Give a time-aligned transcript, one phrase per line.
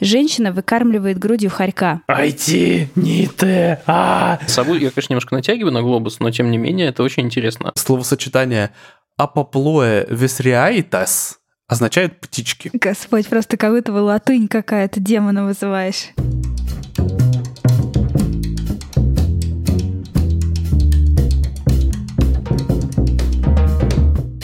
[0.00, 2.02] Женщина выкармливает грудью хорька.
[2.08, 7.02] IT, НИТ, а Сову я, конечно, немножко натягиваю на глобус, но тем не менее это
[7.02, 7.72] очень интересно.
[7.74, 8.70] Словосочетание
[9.16, 12.70] «апоплоэ весриаитас» означает «птички».
[12.72, 16.10] Господь, просто как будто бы латынь какая-то демона вызываешь.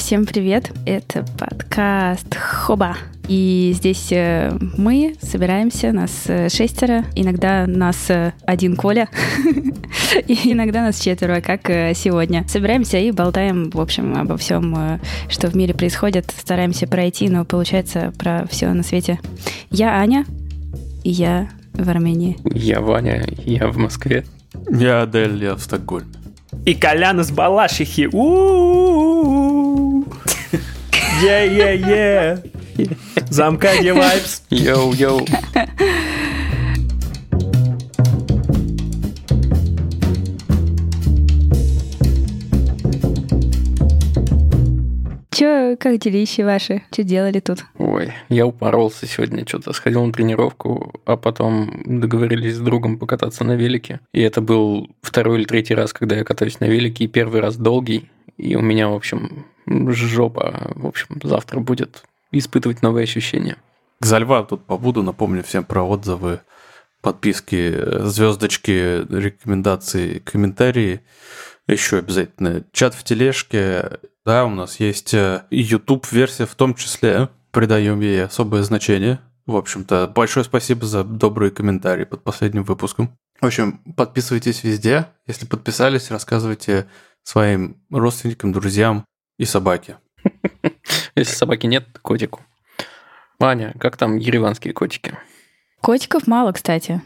[0.04, 0.70] Всем привет!
[0.84, 2.94] Это подкаст Хоба.
[3.26, 9.08] И здесь э, мы собираемся, нас э, шестеро, иногда нас э, один Коля,
[10.28, 12.46] и иногда нас четверо, как сегодня.
[12.48, 15.00] Собираемся и болтаем, в общем, обо всем,
[15.30, 16.34] что в мире происходит.
[16.38, 19.18] Стараемся пройти, но получается про все на свете.
[19.70, 20.26] Я Аня,
[21.02, 22.36] и я в Армении.
[22.44, 24.26] Я Ваня, я в Москве.
[24.68, 26.23] Я Адель, я в Стокгольме.
[26.66, 28.08] И Колян из Балашихи.
[31.22, 32.36] Е-е-е.
[33.30, 34.42] Замкадье vibes.
[34.50, 35.26] Йоу-йоу.
[45.34, 46.82] Чё, как делищи ваши?
[46.92, 47.64] Что делали тут?
[47.76, 53.56] Ой, я упоролся сегодня, что-то сходил на тренировку, а потом договорились с другом покататься на
[53.56, 53.98] велике.
[54.12, 57.56] И это был второй или третий раз, когда я катаюсь на велике, и первый раз
[57.56, 58.08] долгий.
[58.36, 63.56] И у меня, в общем, жопа, в общем, завтра будет испытывать новые ощущения.
[63.98, 66.42] За льва тут побуду, напомню всем про отзывы,
[67.00, 67.74] подписки,
[68.06, 71.00] звездочки, рекомендации, комментарии.
[71.66, 73.98] Еще обязательно чат в тележке.
[74.24, 77.28] Да, у нас есть YouTube-версия в том числе.
[77.50, 79.20] Придаем ей особое значение.
[79.46, 83.16] В общем-то, большое спасибо за добрые комментарии под последним выпуском.
[83.40, 85.08] В общем, подписывайтесь везде.
[85.26, 86.88] Если подписались, рассказывайте
[87.22, 89.04] своим родственникам, друзьям
[89.38, 89.98] и собаке.
[91.14, 92.42] Если собаки нет, котику.
[93.38, 95.18] Ваня, как там ереванские котики?
[95.80, 97.02] Котиков мало, кстати.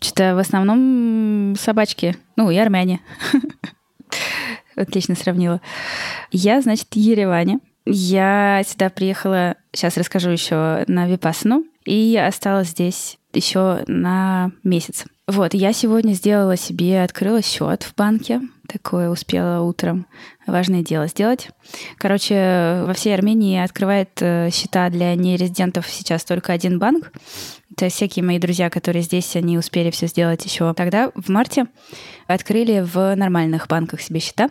[0.00, 2.16] Что-то в основном собачки.
[2.36, 3.00] Ну, и армяне.
[4.76, 5.60] Отлично сравнила.
[6.30, 7.60] Я, значит, Ереване.
[7.86, 15.04] Я сюда приехала, сейчас расскажу еще на Випасну, и осталась здесь еще на месяц.
[15.28, 20.06] Вот, я сегодня сделала себе, открыла счет в банке, такое успела утром
[20.46, 21.50] важное дело сделать.
[21.98, 27.12] Короче, во всей Армении открывает э, счета для нерезидентов сейчас только один банк.
[27.76, 31.66] Это всякие мои друзья, которые здесь, они успели все сделать еще тогда, в марте.
[32.26, 34.48] Открыли в нормальных банках себе счета.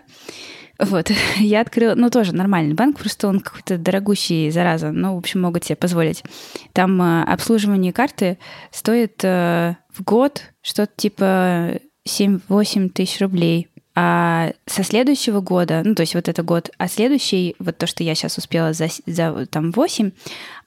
[0.78, 5.42] Вот, я открыла, ну, тоже нормальный банк, просто он какой-то дорогущий, зараза, ну, в общем,
[5.42, 6.24] могут себе позволить.
[6.72, 8.38] Там э, обслуживание карты
[8.70, 13.70] стоит э, в год что-то типа 7-8 тысяч рублей.
[13.96, 18.04] А со следующего года, ну, то есть вот это год, а следующий, вот то, что
[18.04, 20.12] я сейчас успела за, за там 8,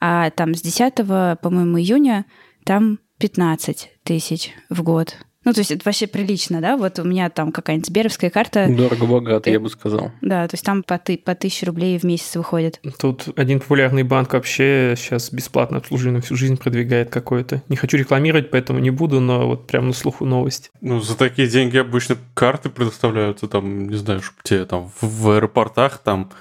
[0.01, 0.95] а там с 10,
[1.39, 2.25] по-моему, июня
[2.69, 5.17] там 15 тысяч в год.
[5.45, 6.75] Ну, то есть это вообще прилично, да?
[6.75, 8.67] Вот у меня там какая-нибудь Сберовская карта.
[8.69, 10.11] Дорого-богато, я бы сказал.
[10.21, 12.81] Да, то есть там по, ты, по тысяче рублей в месяц выходит.
[12.99, 17.63] Тут один популярный банк вообще сейчас бесплатно обслуживание всю жизнь продвигает какое-то.
[17.69, 20.71] Не хочу рекламировать, поэтому не буду, но вот прям на слуху новость.
[20.81, 25.99] Ну, за такие деньги обычно карты предоставляются, там, не знаю, чтобы тебе там в, аэропортах
[25.99, 26.31] там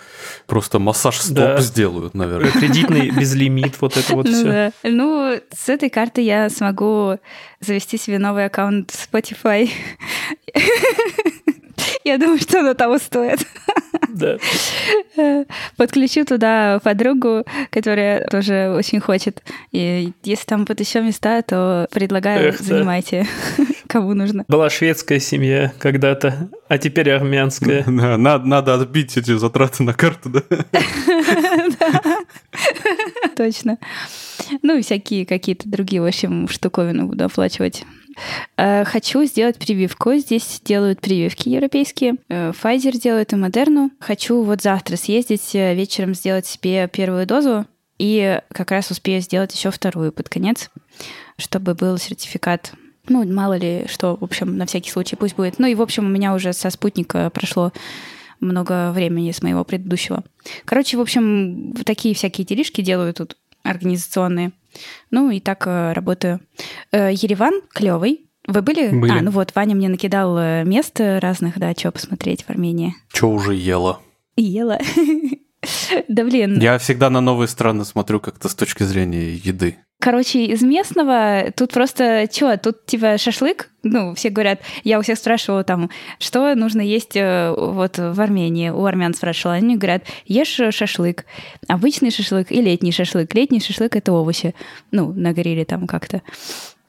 [0.46, 1.60] просто массаж стоп Да.
[1.60, 2.50] сделают, наверное.
[2.50, 4.72] Кредитный безлимит, вот это вот ну, все.
[4.82, 7.18] ну, с этой карты я смогу
[7.60, 9.70] завести себе новый аккаунт Spotify.
[12.08, 13.46] Я думаю, что оно того стоит.
[14.08, 14.38] Да.
[15.76, 19.42] Подключу туда подругу, которая тоже очень хочет.
[19.72, 22.64] И если там будут еще места, то предлагаю, Эх, да.
[22.64, 23.26] занимайте,
[23.86, 24.46] кому нужно.
[24.48, 27.84] Была шведская семья когда-то, а теперь армянская.
[27.86, 30.42] Да, надо, надо отбить эти затраты на карту, да?
[33.36, 33.76] Точно.
[34.62, 37.84] Ну и всякие какие-то другие, в общем, штуковины буду оплачивать.
[38.56, 40.14] Э, Хочу сделать прививку.
[40.14, 42.16] Здесь делают прививки европейские.
[42.28, 43.90] Э, Pfizer делает и Модерну.
[44.00, 47.66] Хочу вот завтра съездить э, вечером сделать себе первую дозу
[47.98, 50.70] и как раз успею сделать еще вторую под конец,
[51.36, 52.72] чтобы был сертификат.
[53.08, 55.58] Ну, мало ли что, в общем, на всякий случай пусть будет.
[55.58, 57.72] Ну и, в общем, у меня уже со спутника прошло
[58.40, 60.22] много времени с моего предыдущего.
[60.64, 64.52] Короче, в общем, такие всякие делишки делаю тут организационные.
[65.10, 66.40] Ну и так э, работаю.
[66.92, 68.26] Э, Ереван клевый.
[68.46, 68.88] Вы были?
[68.90, 69.12] Были.
[69.12, 72.94] А, ну вот, Ваня мне накидал э, мест разных, да, что посмотреть в Армении.
[73.12, 74.00] Че уже ела?
[74.36, 74.78] Ела.
[76.08, 76.60] Да блин.
[76.60, 79.78] Я всегда на новые страны смотрю как-то с точки зрения еды.
[80.00, 85.18] Короче, из местного тут просто что, тут типа шашлык, ну, все говорят, я у всех
[85.18, 85.90] спрашивала там,
[86.20, 91.24] что нужно есть э, вот в Армении, у армян спрашивала, они говорят, ешь шашлык,
[91.66, 93.34] обычный шашлык и летний шашлык.
[93.34, 94.54] Летний шашлык— это овощи,
[94.92, 96.22] ну, на гриле там как-то.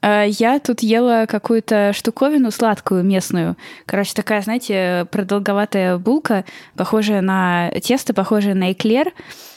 [0.02, 3.58] А я тут ела какую-то штуковину сладкую местную.
[3.86, 9.12] Короче, такая, знаете, продолговатая булка, похожая на тесто, похожее на эклер,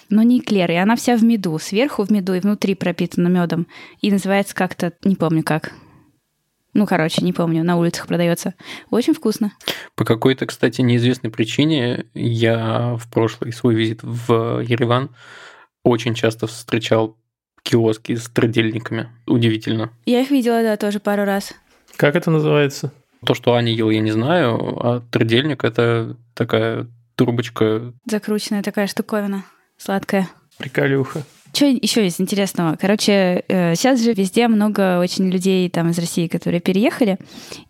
[0.08, 3.66] но не эклер, и она вся в меду, сверху в меду и внутри пропитана медом.
[4.00, 5.72] И называется как-то, не помню как.
[6.74, 8.54] Ну, короче, не помню, на улицах продается.
[8.90, 9.52] Очень вкусно.
[9.94, 15.10] По какой-то, кстати, неизвестной причине я в прошлый свой визит в Ереван
[15.82, 17.18] очень часто встречал
[17.62, 19.08] киоски с трудельниками.
[19.26, 19.90] Удивительно.
[20.06, 21.52] Я их видела, да, тоже пару раз.
[21.96, 22.92] Как это называется?
[23.24, 27.92] То, что Аня ел, я не знаю, а трудельник– это такая трубочка.
[28.06, 29.44] Закрученная такая штуковина,
[29.76, 30.28] сладкая.
[30.58, 31.22] Приколюха.
[31.54, 32.78] Что еще есть интересного?
[32.80, 37.18] Короче, э, сейчас же везде много очень людей там из России, которые переехали,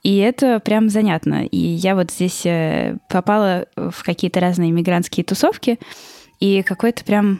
[0.05, 1.45] и это прям занятно.
[1.45, 5.81] И я вот здесь э, попала в какие-то разные мигрантские тусовки,
[6.43, 7.39] и какой-то прям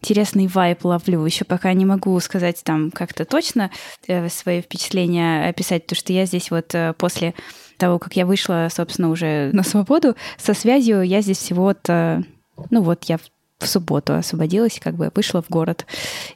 [0.00, 1.26] интересный вайп ловлю.
[1.26, 3.72] Еще пока не могу сказать там как-то точно
[4.06, 7.34] э, свои впечатления описать, потому что я здесь вот э, после
[7.78, 12.22] того, как я вышла, собственно, уже на свободу, со связью я здесь всего вот, э,
[12.70, 13.18] ну вот я
[13.58, 15.84] в субботу освободилась, как бы вышла в город.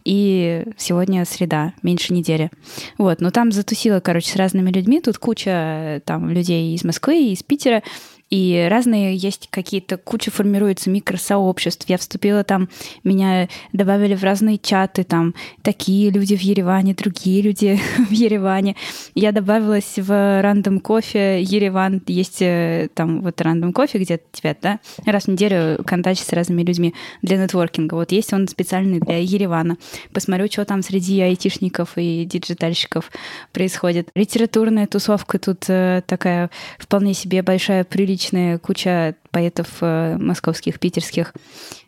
[0.04, 2.50] И сегодня среда, меньше недели.
[2.96, 5.00] Вот, но там затусила, короче, с разными людьми.
[5.00, 7.84] Тут куча там людей из Москвы, из Питера.
[8.30, 11.88] И разные есть какие-то, куча формируется микросообществ.
[11.88, 12.68] Я вступила там,
[13.02, 18.76] меня добавили в разные чаты, там такие люди в Ереване, другие люди в Ереване.
[19.14, 22.02] Я добавилась в Random Coffee Ереван.
[22.06, 26.62] Есть э, там вот Random Coffee, где тебя, да, раз в неделю контачить с разными
[26.62, 27.94] людьми для нетворкинга.
[27.94, 29.78] Вот есть он специальный для Еревана.
[30.12, 33.10] Посмотрю, что там среди айтишников и диджитальщиков
[33.52, 34.10] происходит.
[34.14, 41.34] Литературная тусовка тут э, такая вполне себе большая, приличная отличная куча поэтов э, московских, питерских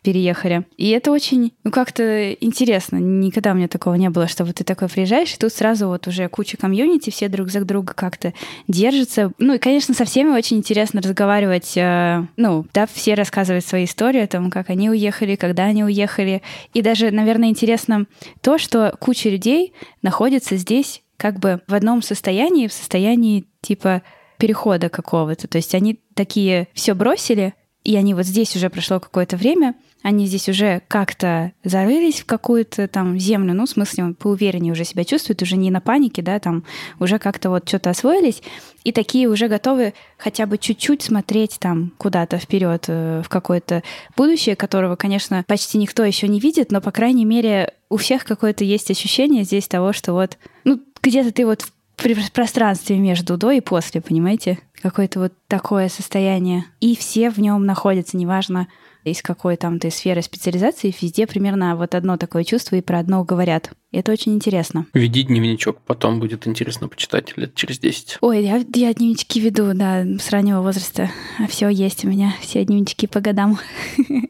[0.01, 0.65] переехали.
[0.77, 2.97] И это очень, ну, как-то интересно.
[2.97, 6.07] Никогда у меня такого не было, что вот ты такой приезжаешь, и тут сразу вот
[6.07, 8.33] уже куча комьюнити, все друг за друга как-то
[8.69, 9.31] держатся.
[9.39, 11.73] Ну, и, конечно, со всеми очень интересно разговаривать.
[11.75, 16.41] Э, ну, да, все рассказывают свои истории о том, как они уехали, когда они уехали.
[16.73, 18.05] И даже, наверное, интересно
[18.41, 24.01] то, что куча людей находится здесь как бы в одном состоянии, в состоянии типа
[24.41, 25.47] перехода какого-то.
[25.47, 27.53] То есть они такие все бросили,
[27.83, 32.87] и они вот здесь уже прошло какое-то время, они здесь уже как-то зарылись в какую-то
[32.87, 36.63] там землю, ну, в смысле, поувереннее уже себя чувствуют, уже не на панике, да, там
[36.99, 38.41] уже как-то вот что-то освоились,
[38.83, 43.83] и такие уже готовы хотя бы чуть-чуть смотреть там куда-то вперед э, в какое-то
[44.17, 48.63] будущее, которого, конечно, почти никто еще не видит, но, по крайней мере, у всех какое-то
[48.63, 54.01] есть ощущение здесь того, что вот, ну, где-то ты вот пространстве между до и после,
[54.01, 54.59] понимаете?
[54.81, 56.65] Какое-то вот такое состояние.
[56.79, 58.67] И все в нем находятся, неважно,
[59.03, 63.23] из какой там ты сферы специализации, везде примерно вот одно такое чувство и про одно
[63.23, 63.71] говорят.
[63.91, 64.85] И это очень интересно.
[64.93, 68.19] Веди дневничок, потом будет интересно почитать лет через 10.
[68.21, 71.09] Ой, я, я дневнички веду, да, с раннего возраста.
[71.39, 73.59] А все есть у меня, все дневнички по годам.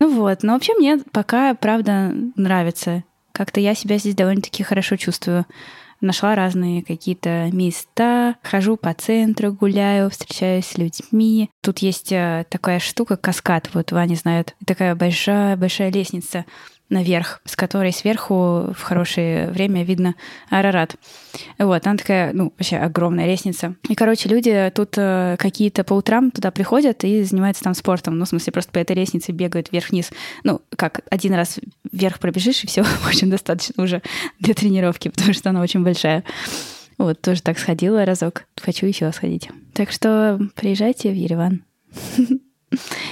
[0.00, 3.04] Ну вот, но вообще мне пока, правда, нравится.
[3.32, 5.44] Как-то я себя здесь довольно-таки хорошо чувствую
[6.04, 11.50] нашла разные какие-то места, хожу по центру, гуляю, встречаюсь с людьми.
[11.62, 16.44] Тут есть э, такая штука, каскад, вот Ваня знает, такая большая-большая лестница
[16.90, 20.14] наверх, с которой сверху в хорошее время видно
[20.50, 20.96] Арарат.
[21.58, 23.74] Вот, она такая, ну, вообще огромная лестница.
[23.88, 28.18] И, короче, люди тут э, какие-то по утрам туда приходят и занимаются там спортом.
[28.18, 30.10] Ну, в смысле, просто по этой лестнице бегают вверх-вниз.
[30.44, 31.58] Ну, как, один раз
[31.90, 34.02] вверх пробежишь, и все, очень достаточно уже
[34.38, 36.22] для тренировки, потому что она очень большая.
[36.98, 38.44] Вот, тоже так сходила разок.
[38.60, 39.48] Хочу еще сходить.
[39.72, 41.64] Так что приезжайте в Ереван.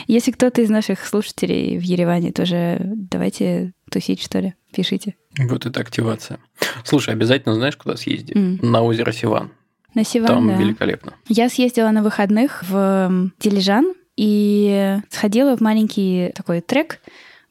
[0.06, 5.14] Если кто-то из наших слушателей в Ереване тоже, давайте тусить, что ли, пишите.
[5.38, 6.38] Вот это активация.
[6.84, 8.36] Слушай, обязательно знаешь, куда съездить?
[8.36, 8.64] Mm.
[8.64, 9.50] На озеро Сиван.
[9.94, 10.56] На Сиван, Там да.
[10.56, 11.14] великолепно.
[11.28, 17.00] Я съездила на выходных в Дилижан и сходила в маленький такой трек,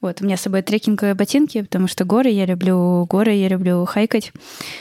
[0.01, 3.86] вот, у меня с собой трекинговые ботинки, потому что горы, я люблю горы, я люблю
[3.86, 4.34] хайкать.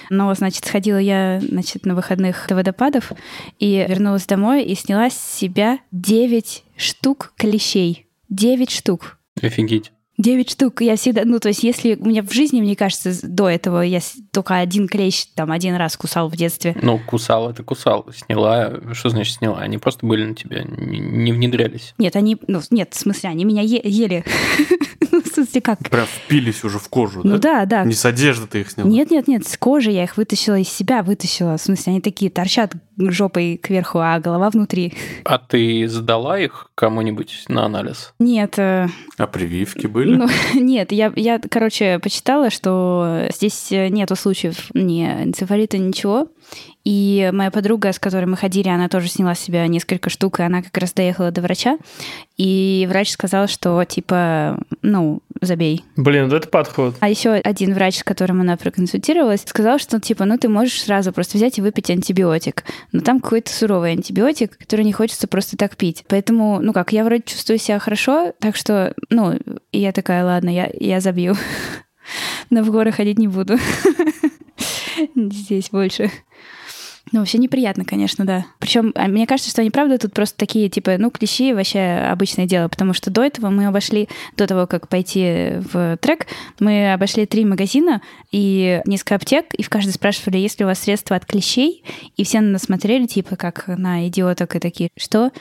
[0.08, 3.12] Но, значит, сходила я, значит, на выходных до водопадов
[3.58, 8.06] и вернулась домой и сняла с себя 9 штук клещей.
[8.30, 9.18] 9 штук.
[9.42, 9.92] Офигеть.
[10.20, 10.82] 9 штук.
[10.82, 14.00] Я всегда, ну, то есть, если у меня в жизни, мне кажется, до этого я
[14.32, 16.76] только один клещ там один раз кусал в детстве.
[16.80, 18.06] Ну, кусал это кусал.
[18.14, 19.60] Сняла, что значит сняла?
[19.60, 21.94] Они просто были на тебя, не внедрялись.
[21.98, 24.24] Нет, они, ну, нет, в смысле, они меня е- ели.
[25.24, 25.78] Ну, в смысле, как?
[25.88, 27.84] Прям впились уже в кожу, Ну да, да.
[27.84, 28.88] Не с одежды ты их сняла?
[28.88, 31.56] Нет, нет, нет, с кожи я их вытащила из себя, вытащила.
[31.56, 32.74] В смысле, они такие торчат
[33.10, 34.92] жопой кверху, а голова внутри.
[35.24, 38.12] А ты сдала их кому-нибудь на анализ?
[38.18, 38.58] Нет.
[38.58, 38.88] э,
[39.18, 40.14] А прививки были?
[40.16, 46.28] Ну, нет, я, я, короче, почитала, что здесь нету случаев ни энцефалита, ничего.
[46.84, 50.42] И моя подруга, с которой мы ходили, она тоже сняла с себя несколько штук, и
[50.42, 51.78] она как раз доехала до врача.
[52.38, 55.84] И врач сказал, что типа, ну, забей.
[55.96, 56.94] Блин, вот это подход.
[57.00, 61.12] А еще один врач, с которым она проконсультировалась, сказал, что типа, ну ты можешь сразу
[61.12, 62.64] просто взять и выпить антибиотик.
[62.92, 66.04] Но там какой-то суровый антибиотик, который не хочется просто так пить.
[66.08, 69.38] Поэтому, ну как, я вроде чувствую себя хорошо, так что, ну,
[69.72, 71.36] я такая, ладно, я, я забью.
[72.50, 73.56] Но в горы ходить не буду.
[75.14, 76.10] Здесь больше.
[77.12, 78.46] Ну, вообще неприятно, конечно, да.
[78.58, 82.68] Причем мне кажется, что они, правда, тут просто такие, типа, ну, клещи вообще обычное дело,
[82.68, 86.26] потому что до этого мы обошли, до того, как пойти в трек,
[86.60, 90.78] мы обошли три магазина и несколько аптек, и в каждой спрашивали, есть ли у вас
[90.78, 91.82] средства от клещей,
[92.16, 95.32] и все на нас смотрели, типа, как на идиоток, и такие, что?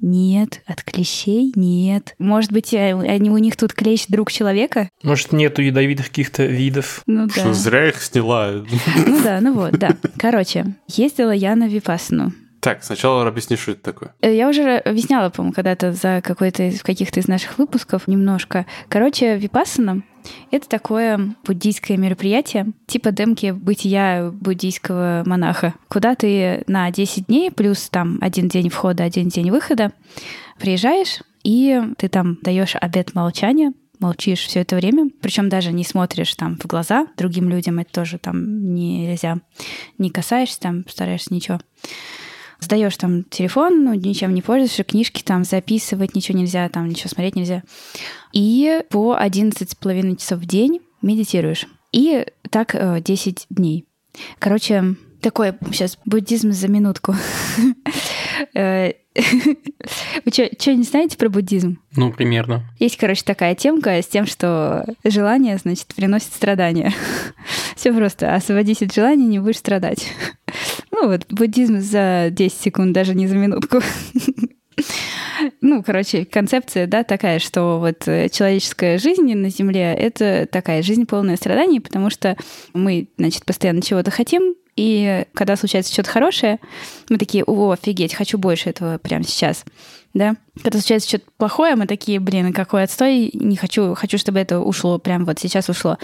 [0.00, 2.14] Нет, от клещей нет.
[2.18, 4.90] Может быть, э, они, у них тут клещ друг человека?
[5.02, 7.02] Может, нету ядовитых каких-то видов?
[7.06, 7.32] Ну да.
[7.32, 8.64] Что, зря их сняла.
[9.06, 9.96] Ну да, ну вот, да.
[10.16, 12.32] Короче, ездила я на Випасну.
[12.60, 14.14] Так, сначала объясни, что это такое.
[14.20, 18.66] Э, Я уже объясняла, по-моему, когда-то за какой-то из в каких-то из наших выпусков немножко.
[18.88, 20.02] Короче, Випассана—
[20.50, 27.88] это такое буддийское мероприятие, типа демки бытия буддийского монаха, куда ты на 10 дней, плюс
[27.88, 29.92] там один день входа, один день выхода,
[30.58, 36.34] приезжаешь, и ты там даешь обет молчания, молчишь все это время, причем даже не смотришь
[36.34, 39.38] там в глаза другим людям, это тоже там нельзя,
[39.98, 41.60] не касаешься там, стараешься ничего.
[42.60, 47.36] Сдаешь там телефон, ну, ничем не пользуешься, книжки там записывать ничего нельзя, там ничего смотреть
[47.36, 47.62] нельзя.
[48.32, 51.66] И по 11,5 часов в день медитируешь.
[51.92, 53.86] И так э, 10 дней.
[54.38, 57.14] Короче, такой сейчас буддизм за минутку.
[58.54, 58.92] Э,
[60.24, 61.78] Вы что, не знаете про буддизм?
[61.96, 62.62] Ну, примерно.
[62.78, 66.92] Есть, короче, такая темка с тем, что желание, значит, приносит страдания.
[67.76, 68.34] Все просто.
[68.34, 70.12] Освободись от желания, не будешь страдать.
[71.00, 73.80] Ну вот, буддизм за 10 секунд, даже не за минутку.
[75.60, 81.06] Ну, короче, концепция, да, такая, что вот э, человеческая жизнь на Земле— это такая жизнь
[81.06, 82.36] полная страданий, потому что
[82.74, 86.58] мы, значит, постоянно чего-то хотим, и когда случается что-то хорошее,
[87.08, 89.64] мы такие, о, офигеть, хочу больше этого прямо сейчас.
[90.14, 90.34] Да?
[90.62, 94.98] Когда случается что-то плохое, мы такие, блин, какой отстой, не хочу, хочу, чтобы это ушло,
[94.98, 95.98] прям вот сейчас ушло.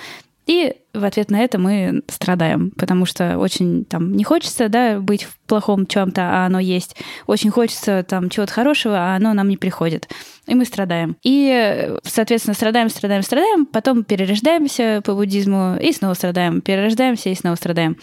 [0.46, 5.24] И в ответ на это мы страдаем, потому что очень там не хочется, да, быть
[5.24, 6.96] в плохом чем-то, а оно есть.
[7.26, 10.08] Очень хочется там чего-то хорошего, а оно нам не приходит.
[10.46, 11.16] И мы страдаем.
[11.22, 17.56] И, соответственно, страдаем, страдаем, страдаем, потом перерождаемся по буддизму и снова страдаем, перерождаемся и снова
[17.56, 17.96] страдаем.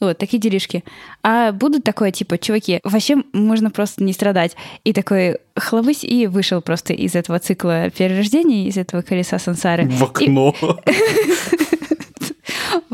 [0.00, 0.84] Вот, такие делишки.
[1.22, 4.56] А будут такое, типа, чуваки, вообще можно просто не страдать.
[4.84, 9.88] И такой хлобысь и вышел просто из этого цикла перерождений, из этого колеса сансары.
[9.88, 10.54] В окно.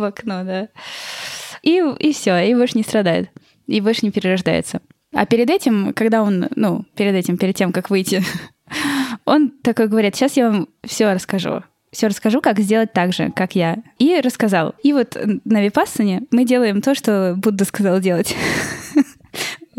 [0.00, 0.68] В окно, да.
[1.62, 3.30] И, и все, и больше не страдает.
[3.66, 4.80] И больше не перерождается.
[5.12, 8.22] А перед этим, когда он, ну, перед этим, перед тем, как выйти,
[9.24, 11.62] он такой говорит, сейчас я вам все расскажу.
[11.92, 13.78] Все расскажу, как сделать так же, как я.
[13.98, 14.74] И рассказал.
[14.82, 18.34] И вот на Випассане мы делаем то, что Будда сказал делать.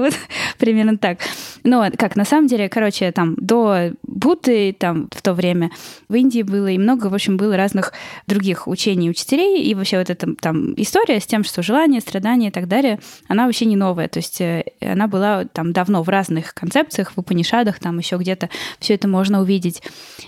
[0.01, 0.13] Вот
[0.57, 1.19] примерно так.
[1.63, 5.71] Но как, на самом деле, короче, там до Будды, там в то время
[6.09, 7.93] в Индии было и много, в общем, было разных
[8.27, 12.51] других учений учителей, и вообще вот эта там история с тем, что желание, страдания и
[12.51, 16.53] так далее, она вообще не новая, то есть э, она была там давно в разных
[16.53, 19.81] концепциях, в Упанишадах, там еще где-то все это можно увидеть.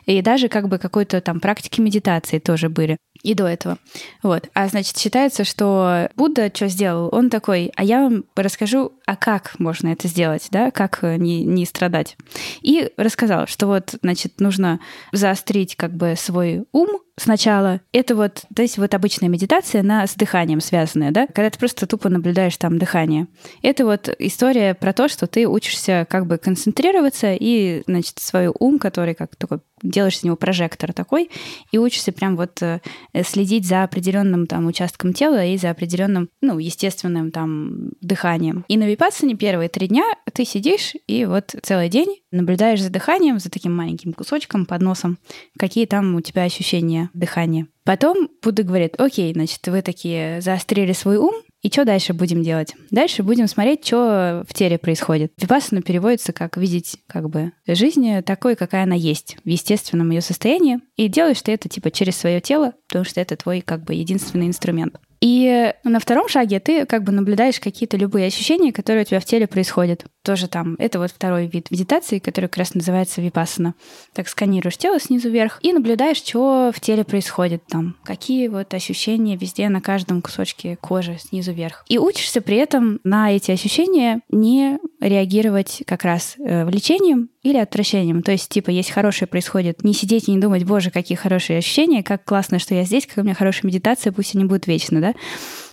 [0.06, 3.80] И даже как бы какой-то там практики медитации тоже были и до этого.
[4.22, 4.50] Вот.
[4.54, 7.10] А значит, считается, что Будда что сделал?
[7.12, 11.66] Он такой, а я вам расскажу, а как можно это сделать, да, как не, не
[11.66, 12.18] страдать.
[12.62, 14.80] И рассказал, что вот, значит, нужно
[15.12, 17.82] заострить как бы свой ум, сначала.
[17.92, 21.86] Это вот, то есть вот обычная медитация на, с дыханием связанная, да, когда ты просто
[21.86, 23.28] тупо наблюдаешь там дыхание.
[23.62, 28.80] Это вот история про то, что ты учишься как бы концентрироваться и, значит, свой ум,
[28.80, 31.30] который как такой делаешь с него прожектор такой,
[31.72, 32.80] и учишься прям вот э,
[33.26, 38.64] следить за определенным там участком тела и за определенным, ну, естественным там дыханием.
[38.70, 43.40] И на випассане первые три дня ты сидишь и вот целый день наблюдаешь за дыханием,
[43.40, 45.20] за таким маленьким кусочком под носом,
[45.58, 47.68] какие там у тебя ощущения дыхания.
[47.84, 52.76] Потом Будда говорит, окей, значит, вы такие заострили свой ум, и что дальше будем делать?
[52.92, 55.32] Дальше будем смотреть, что в теле происходит.
[55.38, 60.80] Випассана переводится как видеть как бы жизнь такой, какая она есть, в естественном ее состоянии.
[60.98, 64.48] И делаешь ты это типа через свое тело, потому что это твой как бы единственный
[64.48, 64.98] инструмент.
[65.24, 69.26] И на втором шаге ты как бы наблюдаешь какие-то любые ощущения, которые у тебя в
[69.26, 70.04] теле происходят.
[70.22, 73.74] Тоже там, это вот второй вид медитации, который как раз называется випассана.
[74.12, 79.38] Так сканируешь тело снизу вверх и наблюдаешь, что в теле происходит там, какие вот ощущения
[79.38, 81.86] везде на каждом кусочке кожи снизу вверх.
[81.88, 88.24] И учишься при этом на эти ощущения не реагировать как раз э, влечением или отвращением.
[88.24, 92.02] То есть, типа, если хорошее происходит, не сидеть и не думать, боже, какие хорошие ощущения,
[92.02, 95.14] как классно, что я здесь, какая у меня хорошая медитация, пусть они будут вечно, да?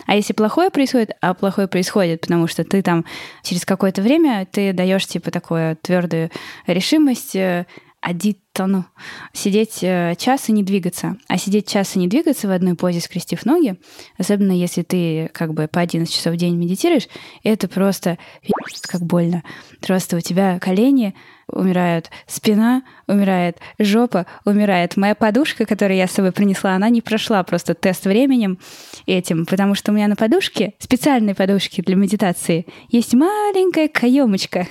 [0.05, 3.05] А если плохое происходит, а плохое происходит, потому что ты там
[3.43, 6.29] через какое-то время ты даешь типа такую твердую
[6.67, 7.35] решимость
[8.01, 8.85] адиттану.
[9.31, 11.17] Сидеть э, час и не двигаться.
[11.27, 13.79] А сидеть час и не двигаться в одной позе, скрестив ноги,
[14.17, 17.07] особенно если ты как бы по 11 часов в день медитируешь,
[17.43, 18.17] это просто
[18.87, 19.43] как больно.
[19.79, 21.15] Просто у тебя колени
[21.47, 27.43] умирают спина, умирает жопа, умирает моя подушка, которую я с собой принесла, она не прошла
[27.43, 28.57] просто тест временем
[29.05, 34.67] этим, потому что у меня на подушке, специальной подушке для медитации, есть маленькая каемочка.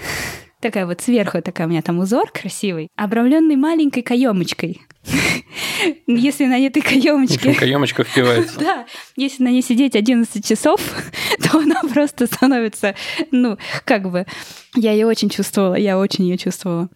[0.60, 4.82] Такая вот сверху такая у меня там узор красивый, обрамленный маленькой каемочкой.
[6.06, 7.54] Если на этой каемочке...
[7.54, 8.60] Каемочка впивается.
[8.60, 10.80] Да, если на ней сидеть 11 часов,
[11.42, 12.94] то она просто становится,
[13.30, 14.26] ну, как бы...
[14.76, 16.88] Я ее очень чувствовала, я очень ее чувствовала.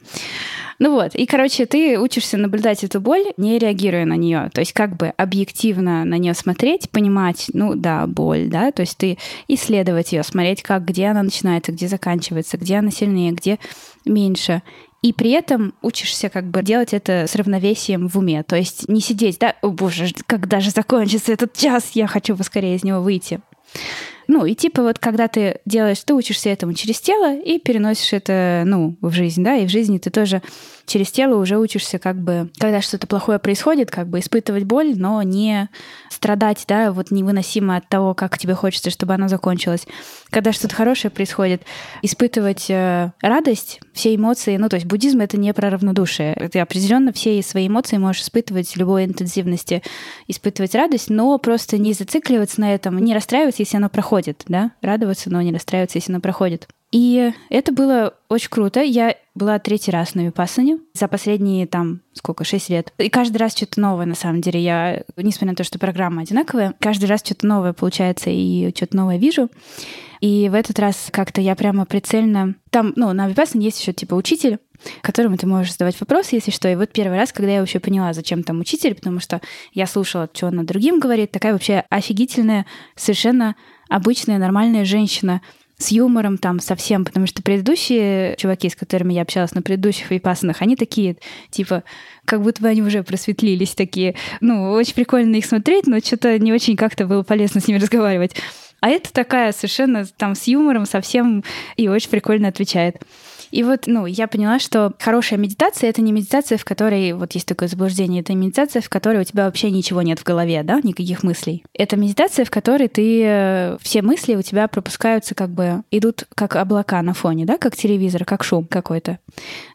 [0.79, 4.51] Ну вот, и, короче, ты учишься наблюдать эту боль, не реагируя на нее.
[4.53, 8.97] То есть как бы объективно на нее смотреть, понимать, ну да, боль, да, то есть
[8.97, 9.19] ты
[9.49, 13.59] исследовать ее, смотреть, как, где она начинается, где заканчивается, где она сильнее, где
[14.05, 14.63] меньше
[15.05, 18.43] и при этом учишься как бы делать это с равновесием в уме.
[18.43, 22.77] То есть не сидеть, да, о боже, когда же закончится этот час, я хочу поскорее
[22.77, 23.41] из него выйти.
[24.29, 28.63] Ну, и типа вот когда ты делаешь, ты учишься этому через тело и переносишь это,
[28.65, 30.41] ну, в жизнь, да, и в жизни ты тоже
[30.87, 35.23] через тело уже учишься как бы, когда что-то плохое происходит, как бы испытывать боль, но
[35.23, 35.69] не
[36.11, 39.87] страдать, да, вот невыносимо от того, как тебе хочется, чтобы оно закончилось.
[40.31, 41.63] Когда что-то хорошее происходит,
[42.03, 46.35] испытывать э, радость, все эмоции, ну, то есть буддизм— это не про равнодушие.
[46.53, 49.83] Ты определенно все свои эмоции можешь испытывать любой интенсивности,
[50.29, 55.31] испытывать радость, но просто не зацикливаться на этом, не расстраиваться, если оно проходит, да, радоваться,
[55.31, 56.69] но не расстраиваться, если оно проходит.
[56.95, 58.81] И это было очень круто.
[58.81, 62.93] Я была третий раз на Випассане за последние там сколько, шесть лет.
[62.99, 64.63] И каждый раз что-то новое, на самом деле.
[64.63, 69.19] Я, несмотря на то, что программа одинаковая, каждый раз что-то новое получается и что-то новое
[69.19, 69.51] вижу.
[70.21, 72.55] И в этот раз как-то я прямо прицельно...
[72.71, 74.59] Там, ну, на Випассане есть еще типа учитель,
[75.01, 76.69] которому ты можешь задавать вопросы, если что.
[76.69, 79.41] И вот первый раз, когда я вообще поняла, зачем там учитель, потому что
[79.73, 83.57] я слушала, что она другим говорит, такая вообще офигительная, совершенно
[83.89, 85.41] обычная, нормальная женщина,
[85.79, 90.63] с юмором там совсем, потому что предыдущие чуваки, с которыми я общалась на предыдущих випасанах,
[90.63, 91.17] они такие,
[91.51, 91.83] типа,
[92.25, 94.15] как будто бы они уже просветлились такие.
[94.41, 98.37] Ну, очень прикольно их смотреть, но что-то не очень как-то было полезно с ними разговаривать.
[98.81, 101.43] А это такая совершенно там с юмором совсем
[101.77, 103.03] и очень прикольно отвечает.
[103.55, 107.47] И вот, ну, я поняла, что хорошая медитация— это не медитация, в которой, вот есть
[107.47, 111.23] такое заблуждение, это медитация, в которой у тебя вообще ничего нет в голове, да, никаких
[111.23, 111.65] мыслей.
[111.73, 116.57] Это медитация, в которой ты, э, все мысли у тебя пропускаются как бы, идут как
[116.57, 119.21] облака на фоне, да, как телевизор, как шум какой-то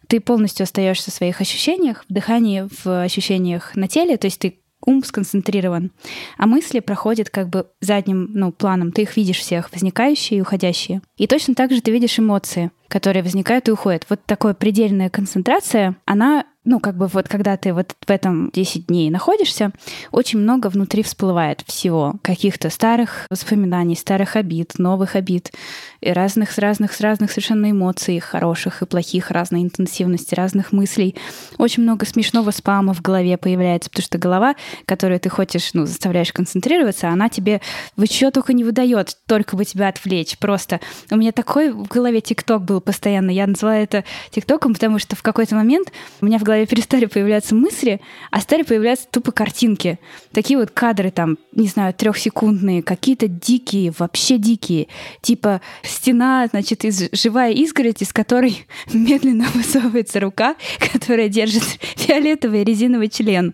[0.09, 4.58] ты полностью остаешься в своих ощущениях, в дыхании, в ощущениях на теле, то есть ты
[4.85, 5.91] ум сконцентрирован,
[6.37, 8.91] а мысли проходят как бы задним ну, планом.
[8.91, 11.01] Ты их видишь всех, возникающие и уходящие.
[11.17, 14.05] И точно так же ты видишь эмоции, которые возникают и уходят.
[14.09, 18.87] Вот такая предельная концентрация, она ну, как бы вот когда ты вот в этом 10
[18.87, 19.71] дней находишься,
[20.11, 22.15] очень много внутри всплывает всего.
[22.21, 25.51] Каких-то старых воспоминаний, старых обид, новых обид,
[26.01, 31.15] и разных, разных, с разных совершенно эмоций, хороших и плохих, разной интенсивности, разных мыслей.
[31.57, 36.31] Очень много смешного спама в голове появляется, потому что голова, которую ты хочешь, ну, заставляешь
[36.31, 37.61] концентрироваться, она тебе
[37.95, 40.37] вы что только не выдает, только бы тебя отвлечь.
[40.37, 40.79] Просто
[41.11, 43.31] у меня такой в голове ТикТок был постоянно.
[43.31, 45.91] Я назвала это ТикТоком, потому что в какой-то момент
[46.21, 49.99] у меня в голове перестали появляться мысли, а стали появляться тупо картинки.
[50.31, 54.87] Такие вот кадры там, не знаю, трехсекундные, какие-то дикие, вообще дикие.
[55.21, 60.55] Типа стена, значит, из, живая изгородь, из которой медленно высовывается рука,
[60.91, 61.63] которая держит
[61.95, 63.53] фиолетовый резиновый член.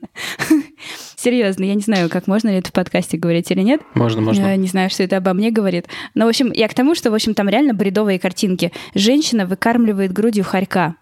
[1.16, 3.82] Серьезно, я не знаю, как можно ли это в подкасте говорить или нет.
[3.94, 4.42] Можно, можно.
[4.42, 5.88] Я не знаю, что это обо мне говорит.
[6.14, 8.72] Но, в общем, я к тому, что, в общем, там реально бредовые картинки.
[8.94, 10.96] Женщина выкармливает грудью хорька.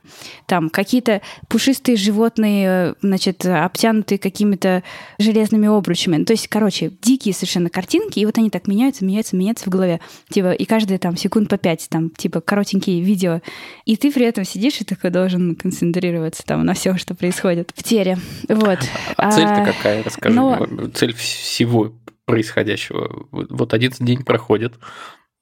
[0.46, 4.84] Там какие-то пушистые животные, значит, обтянутые какими-то
[5.18, 6.18] железными обручами.
[6.18, 9.70] Ну, то есть, короче, дикие совершенно картинки, и вот они так меняются, меняются, меняются в
[9.70, 10.00] голове.
[10.30, 13.42] Типа, и каждые там секунд по пять, там, типа, коротенькие видео.
[13.86, 17.84] И ты при этом сидишь и такой должен концентрироваться там на всем, что происходит в
[17.84, 18.18] теле.
[18.48, 18.80] Вот.
[19.18, 20.36] А цель-то А, какая, расскажи.
[20.36, 20.90] но-.
[20.94, 21.94] Цель всего
[22.26, 23.28] происходящего.
[23.32, 24.76] Вот один день проходит,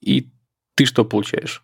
[0.02, 0.30] и
[0.76, 1.64] ты что получаешь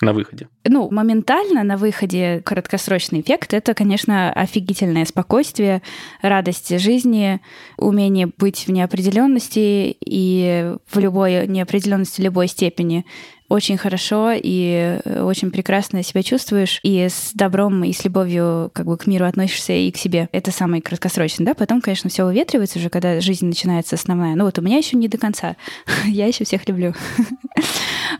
[0.00, 0.48] на выходе?
[0.64, 5.82] Ну, моментально на выходе краткосрочный эффект— это, конечно, офигительное спокойствие,
[6.22, 7.40] радость жизни,
[7.76, 13.04] умение быть в неопределенности и в любой неопределенности любой степени
[13.48, 18.86] очень хорошо и э, очень прекрасно себя чувствуешь, и с добром, и с любовью как
[18.86, 20.28] бы к миру относишься и к себе.
[20.32, 21.54] Это самый краткосрочный, да?
[21.54, 24.34] Потом, конечно, все уветривается уже, когда жизнь начинается основная.
[24.34, 25.56] Ну вот у меня еще не до конца.
[26.06, 26.94] Я еще всех люблю.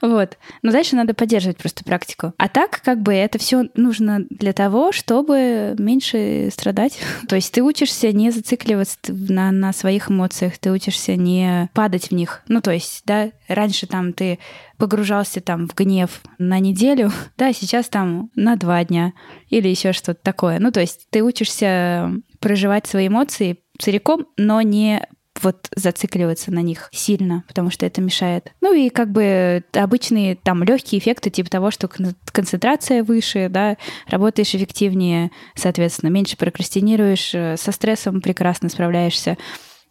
[0.01, 0.37] Вот.
[0.63, 2.33] Но дальше надо поддерживать просто практику.
[2.37, 6.99] А так, как бы, это все нужно для того, чтобы меньше страдать.
[7.29, 12.15] То есть ты учишься не зацикливаться на, на своих эмоциях, ты учишься не падать в
[12.15, 12.43] них.
[12.49, 14.39] Ну, то есть, да, раньше там ты
[14.77, 19.13] погружался там в гнев на неделю, да, сейчас там на два дня
[19.49, 20.59] или еще что-то такое.
[20.59, 25.07] Ну, то есть ты учишься проживать свои эмоции целиком, но не
[25.43, 28.53] вот зацикливаться на них сильно, потому что это мешает.
[28.61, 33.77] Ну и как бы обычные там легкие эффекты типа того, что кон- концентрация выше, да,
[34.09, 39.37] работаешь эффективнее, соответственно, меньше прокрастинируешь, э, со стрессом прекрасно справляешься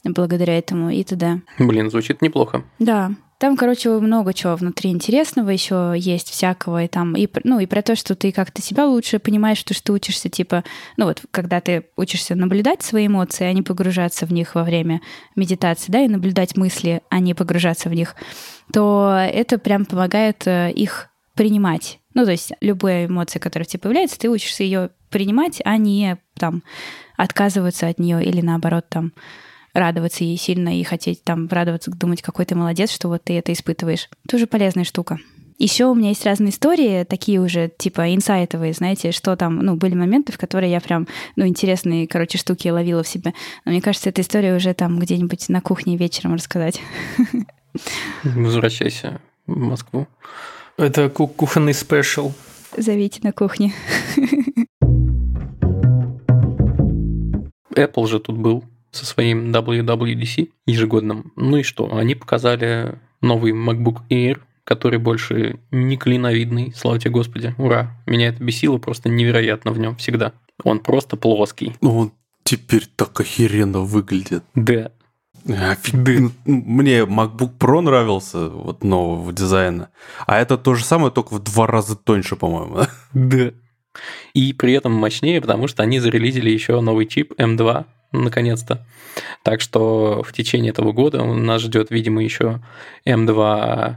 [0.04, 1.42] благодаря этому и т.д.
[1.60, 2.64] Блин, звучит неплохо.
[2.80, 3.12] Да.
[3.40, 7.84] Там, короче, много чего внутри интересного еще есть всякого, и там, и, ну, и про
[7.84, 10.64] то, что ты как-то себя лучше понимаешь, что, что ты учишься, типа,
[10.98, 15.02] ну вот, когда ты учишься наблюдать свои эмоции, а не погружаться в них во время
[15.36, 18.16] медитации, да, и наблюдать мысли, а не погружаться в них,
[18.74, 22.00] то это прям помогает э, их принимать.
[22.16, 26.18] Ну, то есть любая эмоция, которая в тебе появляется, ты учишься ее принимать, а не
[26.40, 26.64] там
[27.16, 29.14] отказываться от нее или наоборот там
[29.78, 33.54] радоваться ей сильно и хотеть там радоваться, думать, какой ты молодец, что вот ты это
[33.54, 34.10] испытываешь.
[34.28, 35.20] Тоже полезная штука.
[35.60, 39.96] Еще у меня есть разные истории, такие уже типа инсайтовые, знаете, что там, ну, были
[39.96, 43.34] моменты, в которые я прям, ну, интересные, короче, штуки ловила в себе.
[43.66, 46.80] Но мне кажется, эта история уже там где-нибудь на кухне вечером рассказать.
[48.24, 50.08] Возвращайся в Москву.
[50.78, 52.34] Это ку- кухонный спешл.
[52.78, 53.74] Зовите на кухне.
[57.74, 61.32] Apple же тут был со своим WWDC ежегодным.
[61.36, 61.96] Ну и что?
[61.96, 67.98] Они показали новый MacBook Air, который больше не клиновидный, слава тебе Господи, ура.
[68.06, 70.34] Меня это бесило просто невероятно в нем всегда.
[70.64, 71.74] Он просто плоский.
[71.82, 72.12] Ну, он
[72.44, 74.44] теперь так охеренно выглядит.
[74.56, 74.92] Да.
[75.48, 79.90] Офиг- Мне MacBook Pro нравился, вот нового дизайна.
[80.26, 82.80] А это то же самое, только в два раза тоньше, по-моему.
[83.14, 83.52] Да.
[84.34, 88.86] И при этом мощнее, потому что они зарелизили еще новый чип M2, наконец-то.
[89.44, 92.62] Так что в течение этого года нас ждет, видимо, еще
[93.06, 93.96] M2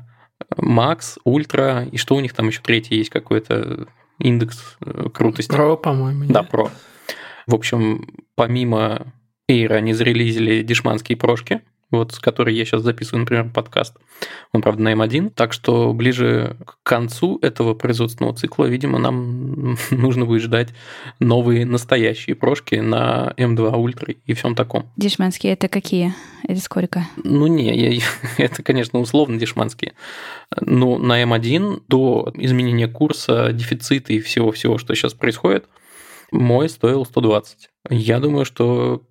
[0.56, 3.86] Max, Ultra, и что у них там еще третий есть какой-то
[4.18, 5.50] индекс э, крутости.
[5.50, 6.24] Про, по-моему.
[6.28, 6.46] Да?
[6.50, 6.70] Pro.
[7.46, 9.12] В общем, помимо
[9.50, 13.96] Air они зарелизили дешманские прошки, вот с которой я сейчас записываю, например, подкаст.
[14.52, 20.24] Он, правда, на M1, так что ближе к концу этого производственного цикла, видимо, нам нужно
[20.26, 20.70] будет ждать
[21.18, 24.90] новые настоящие прошки на M2 Ultra и всем таком.
[24.96, 26.14] Дешманские это какие?
[26.46, 27.06] Это сколько?
[27.22, 28.02] Ну не, я-
[28.38, 29.94] это, конечно, условно дешманские.
[30.60, 35.66] Но на М1 до изменения курса, дефицита и всего-всего, что сейчас происходит,
[36.32, 37.70] мой стоил 120.
[37.90, 39.02] Я думаю, что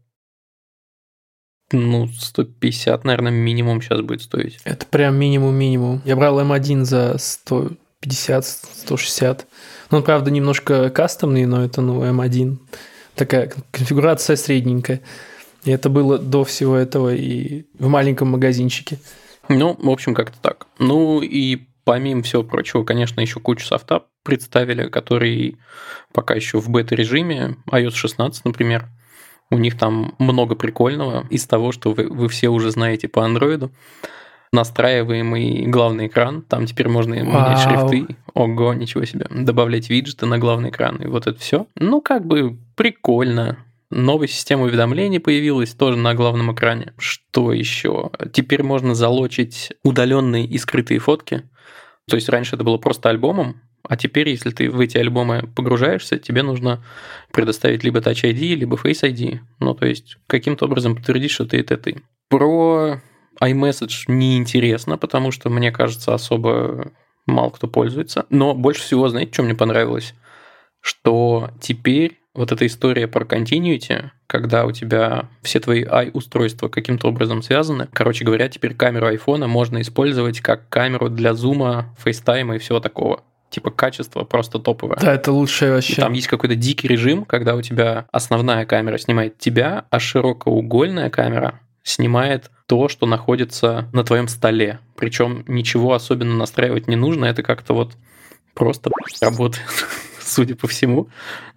[1.71, 4.59] ну, 150, наверное, минимум сейчас будет стоить.
[4.63, 6.01] Это прям минимум-минимум.
[6.05, 9.47] Я брал М1 за 150, 160.
[9.91, 12.57] Ну, он, правда, немножко кастомный, но это, ну, М1.
[13.15, 15.01] Такая конфигурация средненькая.
[15.63, 18.99] И это было до всего этого и в маленьком магазинчике.
[19.49, 20.67] Ну, в общем, как-то так.
[20.77, 25.57] Ну и помимо всего прочего, конечно, еще кучу софта представили, который
[26.13, 28.87] пока еще в бета-режиме, iOS 16, например.
[29.51, 33.71] У них там много прикольного из того, что вы, вы все уже знаете по андроиду.
[34.51, 37.89] Настраиваемый главный экран, там теперь можно менять Вау.
[37.89, 38.15] шрифты.
[38.33, 39.27] Ого, ничего себе.
[39.29, 41.67] Добавлять виджеты на главный экран, и вот это все.
[41.75, 43.57] Ну, как бы прикольно.
[43.91, 46.93] Новая система уведомлений появилась тоже на главном экране.
[46.97, 48.11] Что еще?
[48.33, 51.43] Теперь можно залочить удаленные и скрытые фотки.
[52.07, 56.17] То есть раньше это было просто альбомом, А теперь, если ты в эти альбомы погружаешься,
[56.19, 56.83] тебе нужно
[57.31, 59.39] предоставить либо Touch ID, либо Face ID.
[59.59, 62.01] Ну, то есть каким-то образом подтвердить, что ты это ты.
[62.29, 63.01] Про
[63.41, 66.91] iMessage неинтересно, потому что, мне кажется, особо
[67.25, 68.25] мало кто пользуется.
[68.29, 70.13] Но больше всего, знаете, что мне понравилось?
[70.81, 77.41] Что теперь вот эта история про continuity, когда у тебя все твои i-устройства каким-то образом
[77.41, 77.87] связаны.
[77.91, 83.23] Короче говоря, теперь камеру айфона можно использовать как камеру для зума, фейстайма и всего такого
[83.49, 84.97] типа качество просто топовое.
[84.99, 85.93] Да, это лучшее вообще.
[85.93, 91.09] И там есть какой-то дикий режим, когда у тебя основная камера снимает тебя, а широкоугольная
[91.09, 94.79] камера снимает то, что находится на твоем столе.
[94.95, 97.93] Причем ничего особенно настраивать не нужно, это как-то вот
[98.53, 99.65] просто работает
[100.29, 101.09] судя по всему,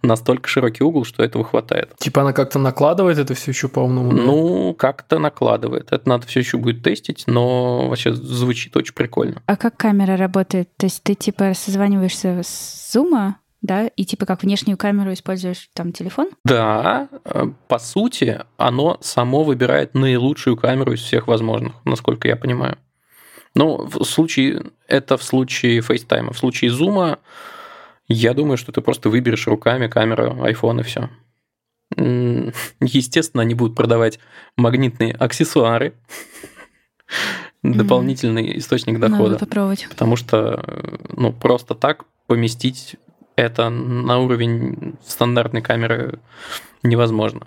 [0.02, 1.94] настолько широкий угол, что этого хватает.
[1.98, 4.12] Типа она как-то накладывает это все еще по-умному?
[4.12, 5.92] Ну, как-то накладывает.
[5.92, 9.42] Это надо все еще будет тестить, но вообще звучит очень прикольно.
[9.46, 10.68] А как камера работает?
[10.76, 15.92] То есть ты типа созваниваешься с зума, да, и типа как внешнюю камеру используешь там
[15.92, 16.30] телефон?
[16.44, 22.76] Да, э, по сути, оно само выбирает наилучшую камеру из всех возможных, насколько я понимаю.
[23.54, 26.32] Ну, в случае, это в случае FaceTime.
[26.32, 27.18] В случае зума
[28.12, 31.10] я думаю, что ты просто выберешь руками камеру, iPhone и все.
[32.80, 34.18] Естественно, они будут продавать
[34.56, 35.94] магнитные аксессуары,
[37.62, 39.32] дополнительный источник дохода.
[39.32, 39.86] Надо попробовать.
[39.88, 40.64] Потому что
[41.10, 42.96] ну, просто так поместить
[43.36, 46.18] это на уровень стандартной камеры
[46.82, 47.46] невозможно.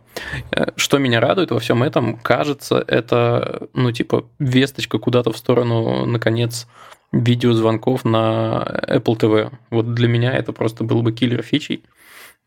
[0.51, 6.05] Э, что меня радует во всем этом, кажется, это, ну, типа, весточка куда-то в сторону,
[6.05, 6.67] наконец,
[7.11, 9.51] видеозвонков на Apple TV.
[9.69, 11.83] Вот для меня это просто был бы киллер фичей.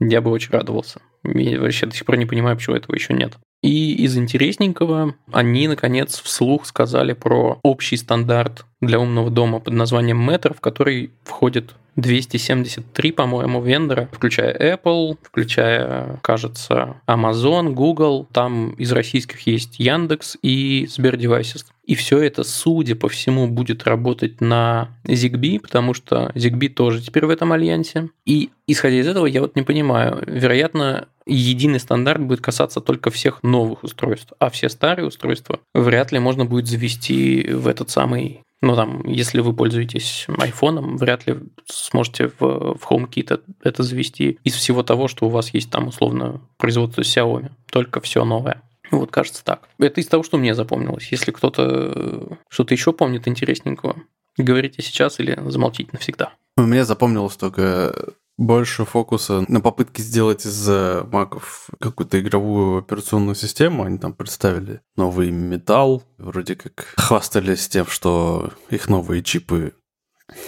[0.00, 1.00] Я бы очень радовался.
[1.24, 3.36] Я вообще до сих пор не понимаю, почему этого еще нет.
[3.62, 10.28] И из интересненького они, наконец, вслух сказали про общий стандарт для умного дома под названием
[10.28, 18.28] Matter, в который входит 273, по-моему, вендора, включая Apple, включая, кажется, Amazon, Google.
[18.32, 21.64] Там из российских есть Яндекс и Сбер Devices.
[21.84, 27.26] И все это, судя по всему, будет работать на ZigBee, потому что ZigBee тоже теперь
[27.26, 28.10] в этом альянсе.
[28.24, 33.42] И исходя из этого, я вот не понимаю, вероятно, единый стандарт будет касаться только всех
[33.42, 38.74] новых устройств, а все старые устройства вряд ли можно будет завести в этот самый ну,
[38.74, 44.82] там, если вы пользуетесь айфоном, вряд ли сможете в, в HomeKit это завести из всего
[44.82, 47.50] того, что у вас есть там, условно, производство Xiaomi.
[47.70, 48.62] Только все новое.
[48.90, 49.68] Вот, кажется так.
[49.78, 51.12] Это из того, что мне запомнилось.
[51.12, 53.96] Если кто-то э, что-то еще помнит интересненького,
[54.36, 56.32] говорите сейчас или замолчите навсегда.
[56.56, 57.94] Мне запомнилось только
[58.38, 60.66] больше фокуса на попытке сделать из
[61.10, 63.82] маков какую-то игровую операционную систему.
[63.82, 69.74] Они там представили новый металл, вроде как хвастались тем, что их новые чипы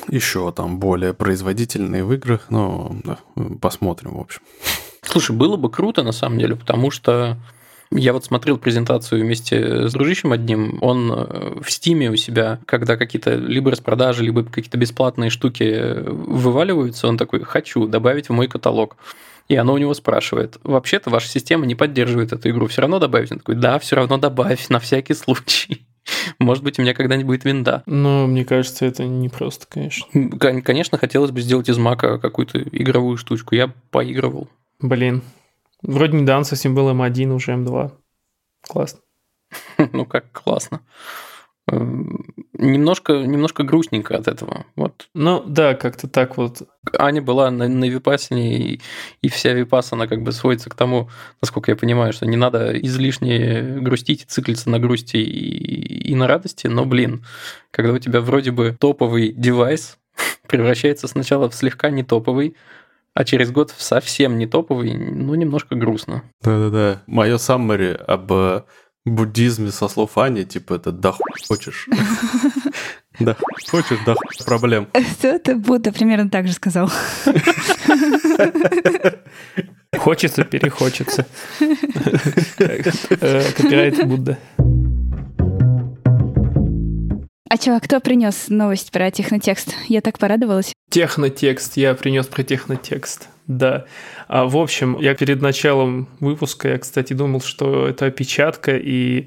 [0.09, 3.19] еще там более производительные в играх, но да,
[3.61, 4.43] посмотрим, в общем.
[5.03, 7.39] Слушай, было бы круто на самом деле, потому что
[7.93, 10.79] я вот смотрел презентацию вместе с дружищем одним.
[10.81, 17.09] Он э, в Стиме у себя, когда какие-то либо распродажи, либо какие-то бесплатные штуки вываливаются,
[17.09, 18.97] он такой, хочу добавить в мой каталог.
[19.49, 23.33] И оно у него спрашивает, вообще-то ваша система не поддерживает эту игру, все равно добавить?
[23.33, 25.85] Он такой, да, все равно добавь, на всякий случай.
[26.39, 27.83] Может быть, у меня когда-нибудь будет винда.
[27.87, 30.07] Но мне кажется, это не просто, конечно.
[30.63, 33.57] Конечно, хотелось бы сделать из мака какую-то игровую штучку.
[33.57, 34.49] Я поигрывал.
[34.81, 35.23] Блин,
[35.83, 37.93] Вроде недавно совсем был М1, уже М2.
[38.63, 39.01] Классно.
[39.93, 40.83] Ну как классно.
[41.71, 44.67] Эм, немножко, немножко грустненько от этого.
[44.77, 45.09] Вот.
[45.15, 46.63] Ну да, как-то так вот.
[46.99, 48.81] Аня была на, на Випасине, и,
[49.23, 52.77] и вся Випас, она как бы сводится к тому, насколько я понимаю, что не надо
[52.79, 57.25] излишне грустить и циклиться на грусти и, и на радости, но, блин,
[57.71, 59.99] когда у тебя вроде бы топовый девайс
[60.49, 62.57] превращается сначала в слегка не топовый,
[63.15, 66.23] а через год совсем не топовый, ну, немножко грустно.
[66.43, 67.03] Да-да-да.
[67.07, 68.63] Мое саммари об э,
[69.05, 71.15] буддизме со слов Ани, типа, это да
[71.49, 71.89] хочешь.
[73.19, 73.37] Да
[73.69, 74.15] хочешь, да
[74.47, 74.89] проблем.
[75.19, 76.91] Что это Будда примерно так же сказал.
[79.99, 81.27] Хочется, перехочется.
[82.59, 84.39] Э, копирайт Будда.
[87.53, 89.75] А чё, а кто принес новость про технотекст?
[89.89, 90.73] Я так порадовалась.
[90.89, 93.29] Технотекст, я принес про технотекст.
[93.49, 93.87] Да.
[94.29, 99.27] А, в общем, я перед началом выпуска, я, кстати, думал, что это опечатка, и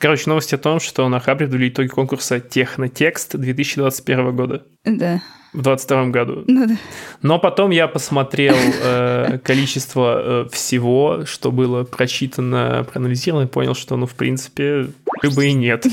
[0.00, 4.64] Короче, новость о том, что на Хабре ввели итоги конкурса Технотекст 2021 года.
[4.82, 5.20] Да.
[5.52, 6.44] В 2022 году.
[6.46, 6.76] Ну да.
[7.20, 13.96] Но потом я посмотрел э, количество э, всего, что было прочитано, проанализировано, и понял, что,
[13.96, 14.86] ну, в принципе,
[15.22, 15.86] либо и нет.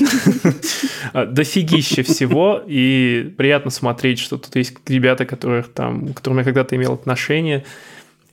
[1.12, 6.44] А, Дофигища всего, и приятно смотреть, что тут есть ребята, которых там, к которым я
[6.44, 7.64] когда-то имел отношение,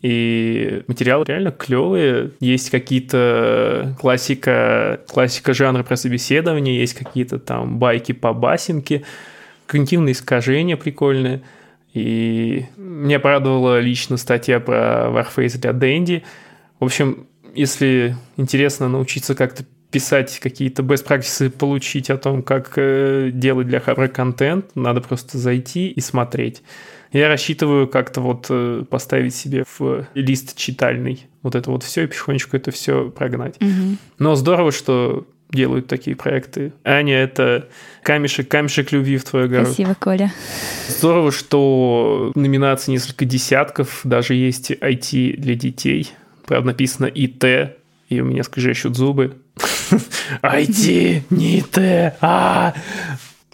[0.02, 2.32] и материалы реально клевые.
[2.40, 9.04] Есть какие-то классика, классика жанра про собеседование, есть какие-то там байки по басенке,
[9.66, 11.42] когнитивные искажения прикольные.
[11.94, 16.24] И меня порадовала лично статья про Warface для Дэнди.
[16.80, 23.30] В общем, если интересно научиться как-то писать какие-то best practices, получить о том, как э,
[23.34, 26.64] делать для Хабра контент, надо просто зайти и смотреть.
[27.16, 32.08] Я рассчитываю как-то вот э, поставить себе в лист читальный вот это вот все и
[32.08, 33.56] потихонечку это все прогнать.
[33.62, 33.98] Мгм.
[34.20, 36.74] Но здорово, что делают такие проекты.
[36.84, 37.70] Аня, это
[38.04, 39.66] камешек, камешек любви в твою гору.
[39.66, 40.34] Спасибо, Коля.
[40.90, 46.12] Здорово, что номинаций несколько десятков, даже есть IT для детей.
[46.46, 47.78] Правда, написано ИТ,
[48.10, 49.38] и у меня скрежещут зубы.
[50.42, 51.78] IT, не ИТ,
[52.20, 52.74] а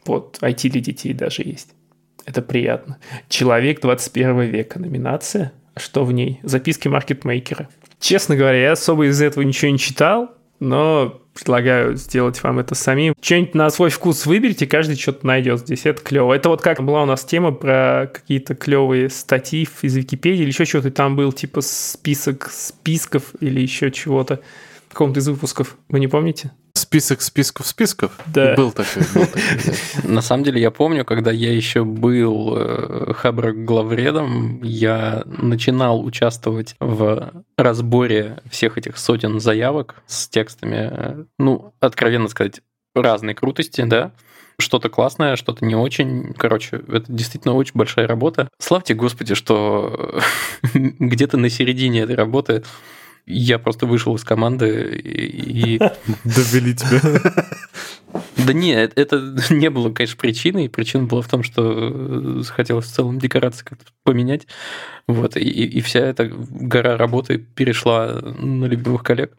[0.04, 1.76] Вот, IT для детей даже есть.
[2.26, 2.98] Это приятно.
[3.30, 4.80] Человек 21 века.
[4.80, 5.54] Номинация.
[5.74, 6.40] А Что в ней?
[6.44, 7.70] Записки маркетмейкера.
[8.00, 13.14] Честно говоря, я особо из этого ничего не читал, но предлагаю сделать вам это самим.
[13.22, 15.86] Что-нибудь на свой вкус выберите, каждый что-то найдет здесь.
[15.86, 16.34] Это клево.
[16.34, 20.66] Это вот как была у нас тема про какие-то клевые статьи из Википедии или еще
[20.66, 20.92] что-то.
[20.92, 24.42] Там был типа список списков или еще чего-то
[24.90, 25.78] в каком-то из выпусков.
[25.90, 26.52] Вы не помните?
[26.74, 28.18] Список списков списков?
[28.28, 28.56] Да.
[28.56, 29.04] Был такой.
[29.14, 29.42] был такой,
[30.04, 30.08] да.
[30.08, 36.76] На самом деле я помню, когда я еще был э, Хабра главредом, я начинал участвовать
[36.80, 42.62] в разборе всех этих сотен заявок с текстами, э, ну, откровенно сказать,
[42.96, 44.12] разной крутости, да,
[44.60, 46.34] что-то классное, что-то не очень.
[46.38, 48.50] Короче, это действительно очень большая работа.
[48.60, 50.22] Славьте Господи, что
[50.74, 52.64] где-то на середине этой работы
[53.26, 55.78] я просто вышел из команды и...
[56.24, 57.02] Довели тебя.
[58.46, 60.70] Да не, э- это не было, конечно, причиной.
[60.70, 64.48] Причина была в том, что э, захотелось в целом декорации как-то поменять.
[65.08, 69.34] Вот, и, и вся эта гора работы перешла на любимых коллег.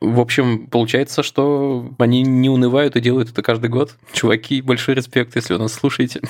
[0.00, 3.96] В общем, получается, что они не унывают и делают это каждый год.
[4.12, 6.20] Чуваки, большой респект, если вы нас слушаете.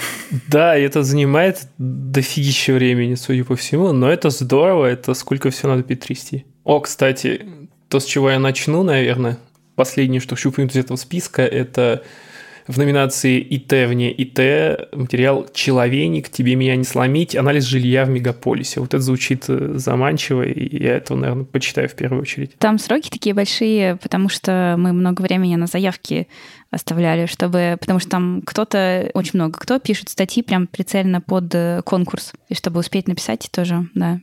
[0.48, 5.66] Да, и это занимает дофигища времени, судя по всему, но это здорово, это сколько все
[5.66, 6.44] надо перетрясти.
[6.64, 7.46] О, кстати,
[7.88, 9.38] то, с чего я начну, наверное,
[9.76, 12.02] последнее, что хочу упомянуть из этого списка, это
[12.66, 16.30] в номинации ИТ вне ИТ материал «Человейник.
[16.30, 17.36] Тебе меня не сломить.
[17.36, 18.80] Анализ жилья в мегаполисе».
[18.80, 22.56] Вот это звучит э, заманчиво, и я этого, наверное, почитаю в первую очередь.
[22.58, 26.26] Там сроки такие большие, потому что мы много времени на заявки
[26.70, 27.76] оставляли, чтобы...
[27.78, 32.32] Потому что там кто-то, очень много кто пишет статьи прям прицельно под э, конкурс.
[32.48, 34.20] И чтобы успеть написать тоже, да,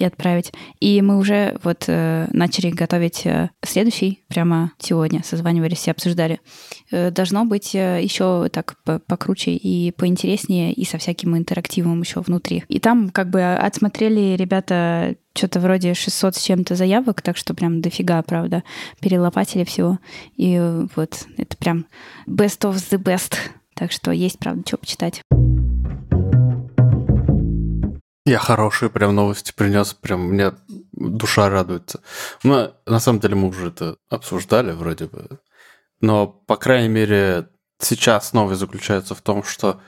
[0.00, 0.52] и отправить.
[0.80, 6.40] И мы уже вот э, начали готовить э, следующий прямо сегодня, созванивались и обсуждали.
[6.90, 12.20] Э, должно быть э, еще так по- покруче и поинтереснее, и со всяким интерактивом еще
[12.20, 12.64] внутри.
[12.68, 17.82] И там как бы отсмотрели ребята что-то вроде 600 с чем-то заявок, так что прям
[17.82, 18.64] дофига, правда,
[19.00, 19.98] перелопатили всего.
[20.36, 20.58] И
[20.96, 21.86] вот это прям
[22.26, 23.34] best of the best.
[23.74, 25.22] Так что есть, правда, что почитать.
[28.30, 30.52] Я хорошие прям новости принес, прям мне
[30.92, 32.00] душа радуется.
[32.44, 35.40] Ну, на самом деле мы уже это обсуждали вроде бы.
[36.00, 37.48] Но, по крайней мере,
[37.80, 39.80] сейчас новость заключается в том, что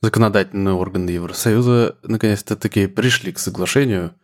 [0.00, 4.14] законодательные органы Евросоюза наконец-то таки пришли к соглашению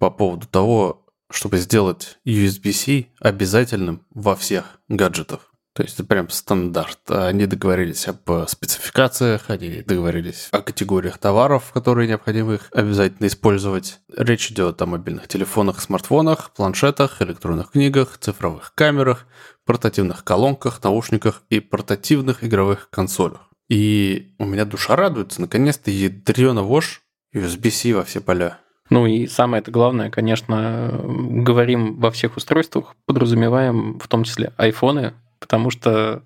[0.00, 5.51] по поводу того, чтобы сделать USB-C обязательным во всех гаджетах.
[5.74, 6.98] То есть это прям стандарт.
[7.10, 14.00] Они договорились об э, спецификациях, они договорились о категориях товаров, которые необходимо их обязательно использовать.
[14.14, 19.26] Речь идет о мобильных телефонах, смартфонах, планшетах, электронных книгах, цифровых камерах,
[19.64, 23.48] портативных колонках, наушниках и портативных игровых консолях.
[23.70, 27.00] И у меня душа радуется, наконец-то ядрёна вошь
[27.34, 28.58] USB-C во все поля.
[28.90, 35.14] Ну и самое это главное, конечно, говорим во всех устройствах, подразумеваем в том числе айфоны,
[35.42, 36.22] потому что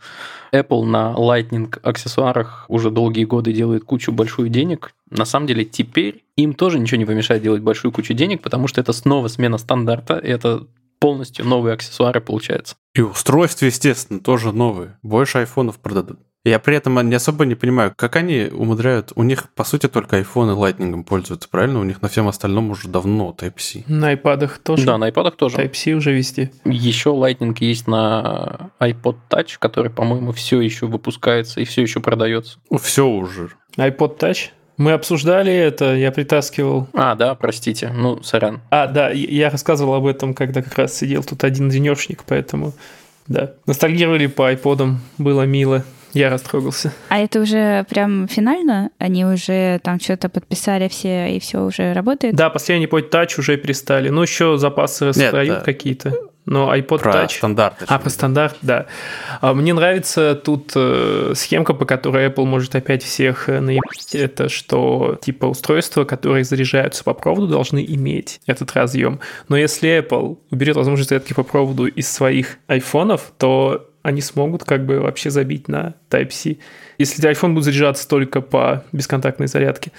[0.53, 4.93] Apple на Lightning аксессуарах уже долгие годы делает кучу большую денег.
[5.11, 8.81] На самом деле теперь им тоже ничего не помешает делать большую кучу денег, потому что
[8.81, 10.67] это снова смена стандарта, и это
[11.01, 12.77] полностью новые аксессуары получается.
[12.95, 14.99] И устройства, естественно, тоже новые.
[15.03, 16.21] Больше айфонов продадут.
[16.47, 19.11] Я при этом не особо не понимаю, как они умудряют...
[19.17, 21.81] У них, по сути, только iPhone и Lightning пользуются, правильно?
[21.81, 23.83] У них на всем остальном уже давно Type-C.
[23.89, 24.87] На iPad тоже.
[24.87, 25.57] Да, на iPad тоже.
[25.57, 26.53] Type-C уже везде.
[26.65, 32.61] Еще Lightning есть на iPod Touch, который, по-моему, все еще выпускается и все еще продается.
[32.81, 33.51] Все уже.
[33.77, 34.51] iPod Touch?
[34.77, 36.87] Мы обсуждали это, я притаскивал.
[36.93, 38.61] А, да, простите, ну, сорян.
[38.71, 42.73] А, да, я рассказывал об этом, когда как раз сидел тут один денешник, поэтому,
[43.27, 43.55] да.
[43.67, 45.85] Ностальгировали по айподам, было мило.
[46.17, 46.95] Я растрогался.
[47.11, 48.91] А это уже прям финально?
[48.99, 52.35] Они уже там что-то подписали все, и все уже работает?
[52.35, 54.09] Да, последний под тач уже перестали.
[54.09, 56.15] Ну, еще запасы распродают какие-то.
[56.47, 57.37] Но iPod про Touch...
[57.37, 57.75] стандарт.
[57.89, 58.87] А, про стандарт, да.
[59.41, 64.15] А мне нравится тут э, схемка, по которой Apple может опять всех э, наебать.
[64.15, 69.19] Это что, типа, устройства, которые заряжаются по проводу, должны иметь этот разъем.
[69.49, 74.87] Но если Apple уберет возможность зарядки по проводу из своих айфонов, то они смогут как
[74.87, 76.59] бы вообще забить на Type-C.
[76.99, 79.91] Если iPhone будет заряжаться только по бесконтактной зарядке,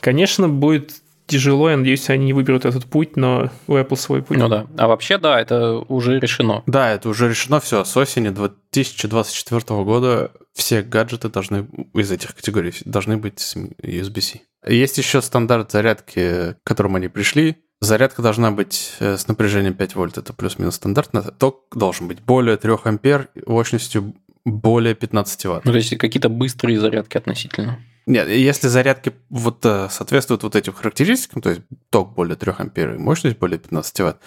[0.00, 0.92] конечно, будет
[1.26, 4.38] тяжело, я надеюсь, они не выберут этот путь, но у Apple свой путь.
[4.38, 4.68] Ну да.
[4.76, 6.62] А вообще, да, это уже решено.
[6.66, 7.84] Да, это уже решено все.
[7.84, 14.40] С осени 2024 года все гаджеты должны из этих категорий должны быть с USB-C.
[14.68, 17.56] Есть еще стандарт зарядки, к которому они пришли.
[17.80, 21.22] Зарядка должна быть э, с напряжением 5 вольт, это плюс-минус стандартно.
[21.22, 24.14] Ток должен быть более 3 ампер, мощностью
[24.44, 25.64] более 15 ватт.
[25.64, 27.78] Ну, то есть какие-то быстрые зарядки относительно.
[28.06, 32.94] Нет, если зарядки вот э, соответствуют вот этим характеристикам, то есть ток более 3 ампер
[32.94, 34.20] и мощность более 15 ватт,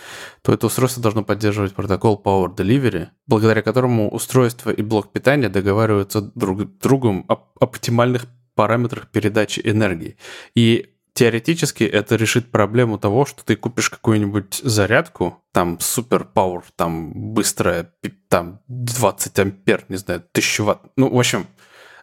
[0.44, 6.22] то это устройство должно поддерживать протокол Power Delivery, благодаря которому устройство и блок питания договариваются
[6.22, 10.16] друг другом об оптимальных параметрах передачи энергии.
[10.54, 17.34] И теоретически это решит проблему того, что ты купишь какую-нибудь зарядку, там супер пауэр, там
[17.34, 17.94] быстрая,
[18.30, 20.82] там 20 ампер, не знаю, 1000 ватт.
[20.96, 21.48] Ну, в общем,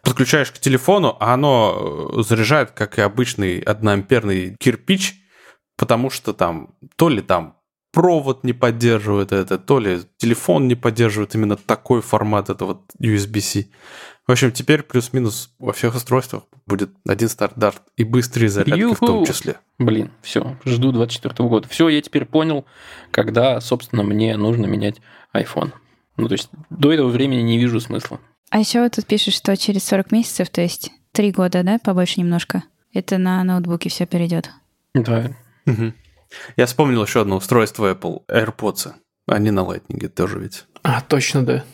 [0.02, 5.16] подключаешь к телефону, а оно э, заряжает, как и обычный одноамперный кирпич,
[5.76, 7.57] потому что там то ли там
[7.98, 13.66] провод не поддерживает это, то ли телефон не поддерживает именно такой формат, это вот USB-C.
[14.24, 19.04] В общем, теперь плюс-минус во всех устройствах будет один стандарт и быстрые зарядки Ю-ху!
[19.04, 19.56] в том числе.
[19.80, 21.66] Блин, все, жду 24 года.
[21.66, 22.66] Все, я теперь понял,
[23.10, 25.00] когда, собственно, мне нужно менять
[25.34, 25.72] iPhone.
[26.16, 28.20] Ну, то есть до этого времени не вижу смысла.
[28.50, 32.20] А еще вот тут пишешь, что через 40 месяцев, то есть 3 года, да, побольше
[32.20, 32.62] немножко,
[32.94, 34.50] это на ноутбуке все перейдет.
[34.94, 35.32] Да.
[35.66, 35.92] Угу.
[36.56, 38.94] Я вспомнил еще одно устройство Apple, AirPods.
[39.26, 40.64] Они на Lightning тоже ведь.
[40.82, 41.64] А, точно, да.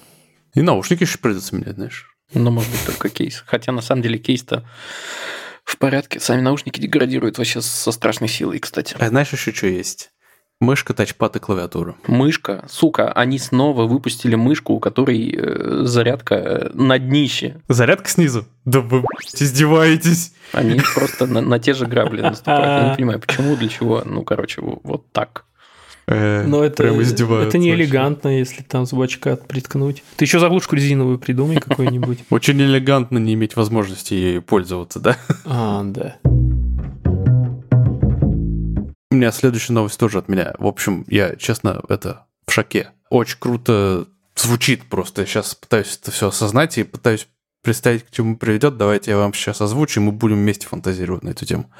[0.54, 2.10] И наушники еще придется менять, знаешь.
[2.32, 3.42] Ну, может быть, только кейс.
[3.46, 4.68] Хотя, на самом деле, кейс-то
[5.64, 6.20] в порядке.
[6.20, 8.96] Сами наушники деградируют вообще со страшной силой, кстати.
[8.98, 10.10] А знаешь еще что есть?
[10.60, 11.96] Мышка, тачпад и клавиатура.
[12.06, 12.64] Мышка.
[12.68, 17.60] Сука, они снова выпустили мышку, у которой э, зарядка э, на днище.
[17.68, 18.46] Зарядка снизу?
[18.64, 19.02] Да вы
[19.34, 20.32] издеваетесь.
[20.52, 22.82] Они просто на, на те же грабли наступают.
[22.82, 24.02] Я не понимаю, почему, для чего.
[24.04, 25.44] Ну, короче, вот так.
[26.06, 30.02] Э, Но это, это не элегантно, если там зубачка приткнуть.
[30.16, 32.20] Ты еще заглушку резиновую придумай какую-нибудь.
[32.30, 35.16] Очень элегантно не иметь возможности ею пользоваться, да?
[35.44, 36.16] А, да.
[39.10, 40.54] У меня следующая новость тоже от меня.
[40.58, 42.90] В общем, я, честно, это в шоке.
[43.10, 45.22] Очень круто звучит просто.
[45.22, 47.28] Я сейчас пытаюсь это все осознать и пытаюсь
[47.62, 48.76] представить, к чему приведет.
[48.76, 51.70] Давайте я вам сейчас озвучу, и мы будем вместе фантазировать на эту тему.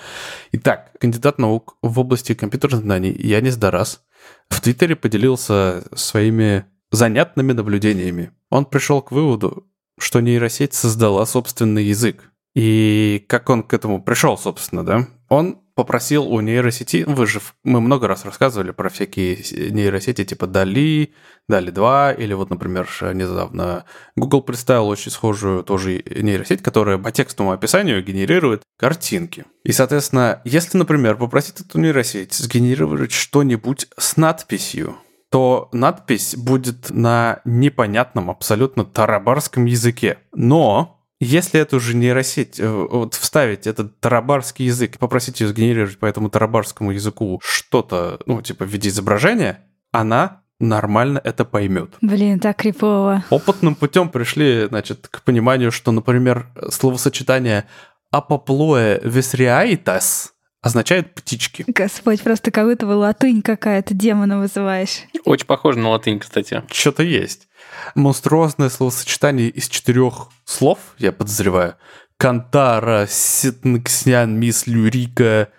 [0.53, 4.03] Итак, кандидат наук в области компьютерных знаний Янис Дарас
[4.49, 8.33] в Твиттере поделился своими занятными наблюдениями.
[8.51, 9.69] Он пришел к выводу,
[9.99, 12.31] что нейросеть создала собственный язык.
[12.55, 15.09] И как он к этому пришел, собственно, да?
[15.29, 19.37] Он попросил у нейросети, вы же, мы много раз рассказывали про всякие
[19.71, 21.13] нейросети типа Дали,
[21.49, 23.85] Дали 2, или вот, например, недавно
[24.17, 29.45] Google представил очень схожую тоже нейросеть, которая по текстовому описанию генерирует картинки.
[29.65, 34.97] И, соответственно, если, например, попросить эту нейросеть сгенерировать что-нибудь с надписью,
[35.31, 40.19] то надпись будет на непонятном абсолютно тарабарском языке.
[40.33, 46.07] Но если эту же нейросеть э, вот вставить этот тарабарский язык, попросить ее сгенерировать по
[46.07, 49.61] этому тарабарскому языку что-то, ну, типа в виде изображения,
[49.93, 51.95] она нормально это поймет.
[52.01, 53.25] Блин, так крипово.
[53.31, 57.67] Опытным путем пришли, значит, к пониманию, что, например, словосочетание
[58.11, 60.35] «апоплоэ весриаитас»
[60.65, 61.65] означает птички.
[61.67, 65.03] Господь, просто как будто бы латынь какая-то демона вызываешь.
[65.27, 66.63] Очень похоже на латынь, кстати.
[66.73, 67.49] Что-то есть.
[67.95, 71.77] Монструозное словосочетание из четырех слов, я подозреваю.
[72.17, 75.51] Кантара, Ситнкснян, Мисс Люрика,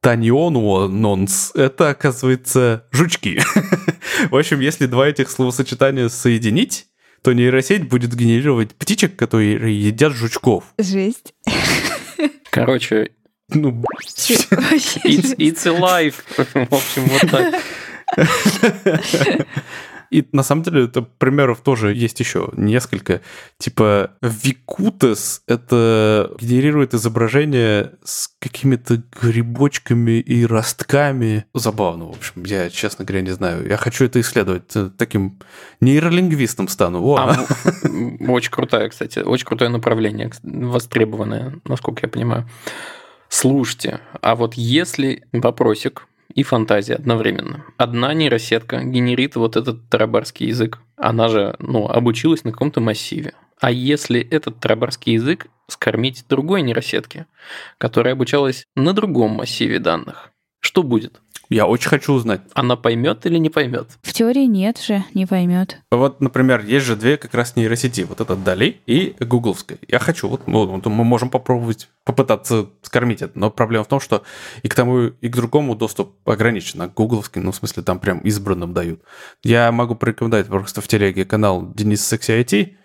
[0.00, 1.52] Танионуо, Нонс.
[1.54, 3.40] Это, оказывается, жучки.
[4.30, 6.86] В общем, если два этих словосочетания соединить,
[7.22, 10.64] то нейросеть будет генерировать птичек, которые едят жучков.
[10.78, 11.34] Жесть.
[12.50, 13.10] Короче,
[13.48, 16.14] Ну, it's, it's alive.
[16.36, 17.54] В общем, вот так.
[20.10, 23.20] И на самом деле это примеров тоже есть еще несколько.
[23.58, 31.44] Типа Викутес— это генерирует изображение с какими-то грибочками и ростками.
[31.54, 32.44] Забавно, в общем.
[32.44, 33.68] Я, честно говоря, не знаю.
[33.68, 34.74] Я хочу это исследовать.
[34.74, 35.38] Э, Таким
[35.80, 37.02] нейролингвистом стану.
[37.04, 37.46] О, А,
[38.28, 42.48] очень крутая, кстати, очень крутое направление, востребованное, насколько я понимаю.
[43.28, 47.64] Слушайте, а вот если вопросик и фантазия одновременно.
[47.76, 50.80] Одна нейросетка генерит вот этот тарабарский язык.
[50.96, 53.34] Она же, ну, обучилась на каком-то массиве.
[53.60, 57.26] А если этот тарабарский язык скормить другой нейросетке,
[57.78, 61.20] которая обучалась на другом массиве данных, что будет?
[61.48, 62.40] Я очень хочу узнать.
[62.54, 63.88] Она поймет или не поймет?
[64.02, 65.78] В теории нет же, не поймет.
[65.90, 68.02] Вот, например, есть же две как раз нейросети.
[68.02, 69.78] Вот это Дали и гугловская.
[69.86, 73.38] Я хочу, вот, ну, вот мы можем попробовать, попытаться скормить это.
[73.38, 74.22] Но проблема в том, что
[74.62, 76.82] и к тому, и к другому доступ ограничен.
[76.82, 79.02] А к ну, в смысле, там прям избранным дают.
[79.42, 82.76] Я могу порекомендовать просто в телеге канал Денис Секси IT.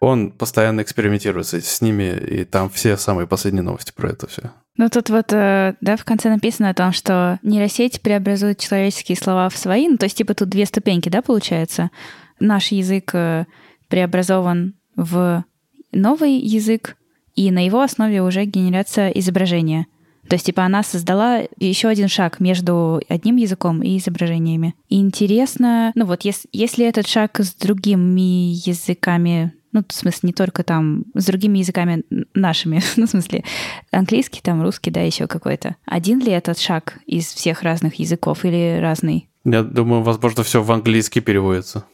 [0.00, 4.50] Он постоянно экспериментирует с ними, и там все самые последние новости про это все.
[4.80, 9.50] Ну, тут вот, э, да, в конце написано о том, что нейросеть преобразует человеческие слова
[9.50, 9.86] в свои.
[9.86, 11.90] Ну, то есть, типа, тут две ступеньки, да, получается?
[12.38, 13.44] Наш язык э,
[13.88, 15.44] преобразован в
[15.92, 16.96] новый язык,
[17.34, 19.86] и на его основе уже генерация изображения.
[20.30, 24.74] То есть, типа, она создала еще один шаг между одним языком и изображениями.
[24.88, 30.62] Интересно, ну вот, если, если этот шаг с другими языками, ну, в смысле, не только
[30.62, 32.02] там, с другими языками
[32.34, 33.44] нашими, ну, в смысле,
[33.90, 35.76] английский, там, русский, да, еще какой-то.
[35.84, 39.28] Один ли этот шаг из всех разных языков или разный?
[39.44, 41.84] Я думаю, возможно, все в английский переводится,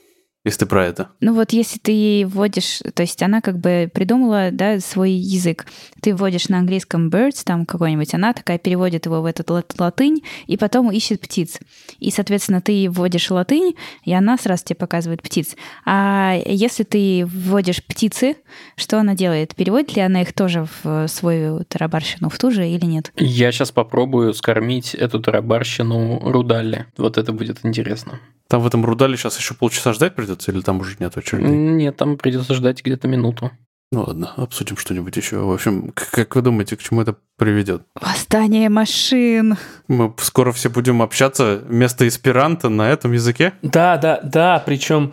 [0.47, 1.09] если ты про это.
[1.21, 5.67] Ну вот если ты вводишь, то есть она как бы придумала, да, свой язык.
[6.01, 10.23] Ты вводишь на английском birds там какой-нибудь, она такая переводит его в этот лат- латынь
[10.47, 11.59] и потом ищет птиц.
[11.99, 13.75] И, соответственно, ты вводишь латынь,
[14.05, 15.57] и она сразу тебе показывает птиц.
[15.85, 18.37] А если ты вводишь птицы,
[18.77, 19.57] что она делает?
[19.57, 23.13] Переводит ли она их тоже в свою тарабарщину, в ту же или нет?
[23.17, 26.87] Я сейчас попробую скормить эту тарабарщину Рудалли.
[26.97, 28.21] Вот это будет интересно.
[28.49, 31.47] Там в этом Рудале сейчас еще полчаса ждать придется, или там уже нет очереди?
[31.47, 33.51] Нет, там придется ждать где-то минуту.
[33.93, 35.39] Ну ладно, обсудим что-нибудь еще.
[35.39, 37.83] В общем, как вы думаете, к чему это приведет?
[37.95, 39.57] Восстание машин!
[39.87, 43.53] Мы скоро все будем общаться вместо эсперанто на этом языке?
[43.63, 45.13] Да, да, да, причем,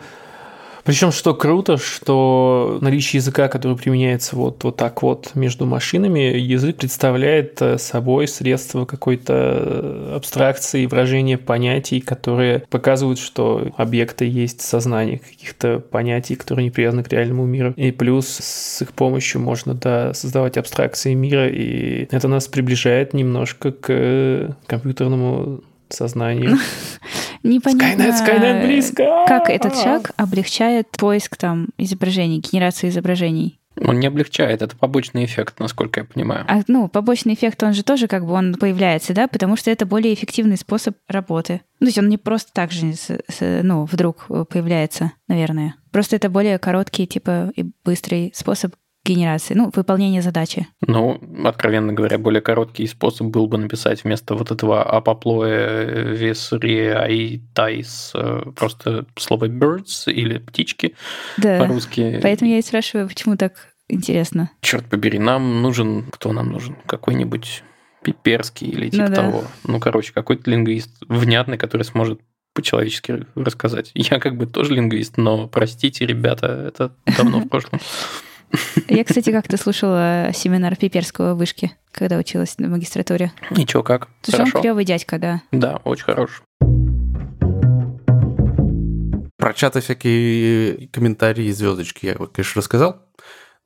[0.84, 6.76] причем что круто, что наличие языка, который применяется вот, вот так вот между машинами, язык
[6.76, 15.18] представляет э, собой средство какой-то э, абстракции, выражения понятий, которые показывают, что объекты есть сознание
[15.18, 17.72] каких-то понятий, которые не привязаны к реальному миру.
[17.76, 23.72] И плюс с их помощью можно да, создавать абстракции мира, и это нас приближает немножко
[23.72, 26.58] к э, компьютерному сознанию.
[27.42, 29.24] Непонятно, Скайнет, Скайнет близко!
[29.26, 33.58] как этот шаг облегчает поиск там изображений, генерацию изображений.
[33.80, 36.44] Он не облегчает, это побочный эффект, насколько я понимаю.
[36.48, 39.84] А, ну, побочный эффект, он же тоже как бы он появляется, да, потому что это
[39.84, 41.60] более эффективный способ работы.
[41.80, 42.94] Ну, то есть он не просто так же,
[43.40, 45.74] ну, вдруг появляется, наверное.
[45.90, 48.74] Просто это более короткий, типа, и быстрый способ
[49.04, 50.66] генерации, ну, выполнения задачи.
[50.86, 57.42] Ну, откровенно говоря, более короткий способ был бы написать вместо вот этого апоплоя весре и
[57.54, 60.94] тайс э, просто слово birds или птички
[61.36, 61.58] Да.
[61.58, 62.18] по-русски.
[62.22, 64.50] Поэтому я и спрашиваю, почему так интересно.
[64.62, 66.04] Черт побери, нам нужен...
[66.10, 66.76] Кто нам нужен?
[66.86, 67.62] Какой-нибудь
[68.02, 69.14] пиперский или типа Ну да.
[69.16, 69.44] того.
[69.64, 72.20] Ну, короче, какой-то лингвист внятный, который сможет
[72.54, 73.90] по-человечески рассказать.
[73.94, 77.80] Я как бы тоже лингвист, но простите, ребята, это давно в прошлом.
[78.88, 83.32] Я, кстати, как-то слушала семинар Пиперского в вышке, когда училась на магистратуре.
[83.50, 84.08] Ничего, как?
[84.22, 84.60] Слушай, он Хорошо.
[84.62, 85.42] клевый дядька, да.
[85.52, 86.42] Да, очень хорош.
[89.36, 93.02] Про чаты всякие комментарии и звездочки я, конечно, рассказал.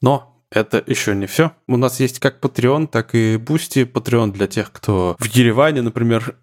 [0.01, 1.53] Но это еще не все.
[1.67, 3.81] У нас есть как Patreon, так и Boosty.
[3.81, 6.37] Patreon для тех, кто в Ереване, например,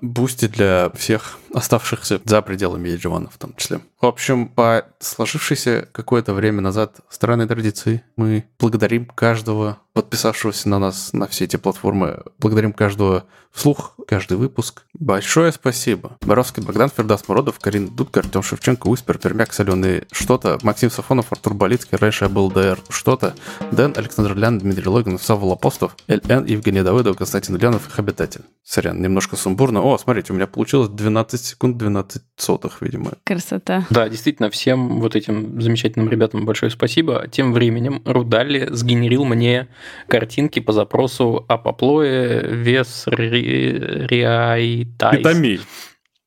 [0.00, 3.80] Boosty для всех оставшихся за пределами Еревана в том числе.
[4.00, 11.12] В общем, по сложившейся какое-то время назад странной традиции мы благодарим каждого подписавшегося на нас
[11.12, 12.22] на все эти платформы.
[12.38, 14.82] Благодарим каждого вслух, каждый выпуск.
[14.92, 16.18] Большое спасибо.
[16.22, 21.54] Боровский, Богдан, Фердас Мородов, Карин Дудка, Артем Шевченко, Успер, Пермяк, Соленый, что-то, Максим Сафонов, Артур
[21.54, 23.34] Болицкий, раньше я был ДР, что-то,
[23.70, 28.42] Дэн, Александр Лян, Дмитрий Логинов, Савва Апостов, ЛН, Евгений Давыдов, Константин Ульянов, их обитатель.
[28.64, 29.82] Сорян, немножко сумбурно.
[29.82, 33.12] О, смотрите, у меня получилось 12 секунд 12 сотых, видимо.
[33.22, 33.86] Красота.
[33.90, 37.28] Да, действительно, всем вот этим замечательным ребятам большое спасибо.
[37.30, 39.68] Тем временем ruDALL-E сгенерил мне
[40.08, 45.18] картинки по запросу Apoploe vesrreaitais.
[45.18, 45.60] Питами.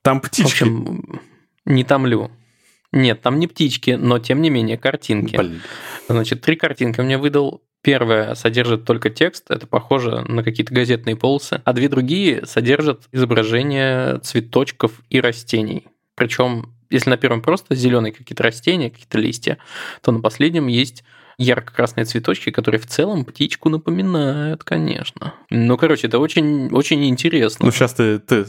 [0.02, 0.44] Там птички.
[0.44, 1.22] В общем,
[1.66, 2.32] не томлю.
[2.92, 5.36] Нет, там не птички, но тем не менее картинки.
[5.36, 5.62] Блин.
[6.08, 7.62] Значит, три картинки мне выдал.
[7.84, 14.18] Первая содержит только текст, это похоже на какие-то газетные полосы, а две другие содержат изображение
[14.18, 15.88] цветочков и растений.
[16.16, 19.58] Причем, если на первом просто зеленые какие-то растения, какие-то листья,
[20.02, 21.04] то на последнем есть
[21.38, 25.34] ярко-красные цветочки, которые в целом птичку напоминают, конечно.
[25.50, 27.66] Ну, короче, это очень, очень интересно.
[27.66, 28.46] Ну, сейчас ты, ты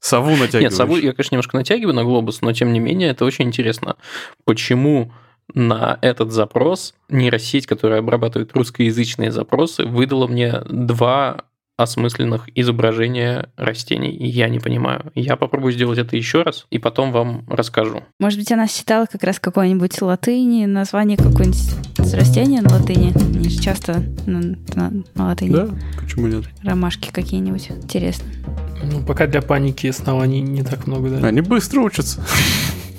[0.00, 0.62] сову натягиваешь.
[0.62, 3.96] Нет, сову я, конечно, немножко натягиваю на глобус, но тем не менее это очень интересно.
[4.44, 5.12] Почему
[5.54, 11.44] на этот запрос нейросеть, которая обрабатывает русскоязычные запросы, выдала мне два
[11.82, 14.14] осмысленных изображения растений.
[14.16, 15.10] Я не понимаю.
[15.14, 18.02] Я попробую сделать это еще раз и потом вам расскажу.
[18.18, 23.12] Может быть, она считала как раз какой-нибудь латыни, название какое-нибудь растения на латыни.
[23.36, 24.40] Они же часто на,
[24.74, 25.52] на- на латыни.
[25.52, 25.68] Да,
[26.00, 26.44] почему нет?
[26.62, 27.70] Ромашки какие-нибудь.
[27.70, 28.26] Интересно.
[28.84, 31.26] Ну, пока для паники оснований не так много, да.
[31.28, 32.24] Они быстро учатся.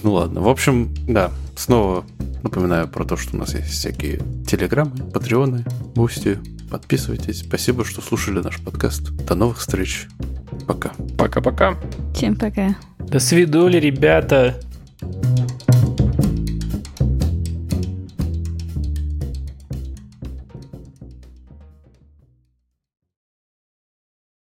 [0.03, 2.03] Ну ладно, в общем, да, снова
[2.43, 5.63] напоминаю про то, что у нас есть всякие телеграммы, патреоны,
[5.95, 6.39] бусти.
[6.73, 7.41] Подписывайтесь.
[7.41, 9.11] Спасибо, что слушали наш подкаст.
[9.11, 10.07] До новых встреч.
[10.65, 10.91] Пока.
[11.19, 11.77] Пока-пока.
[12.15, 12.75] Всем пока.
[12.97, 14.59] До свидули, ребята.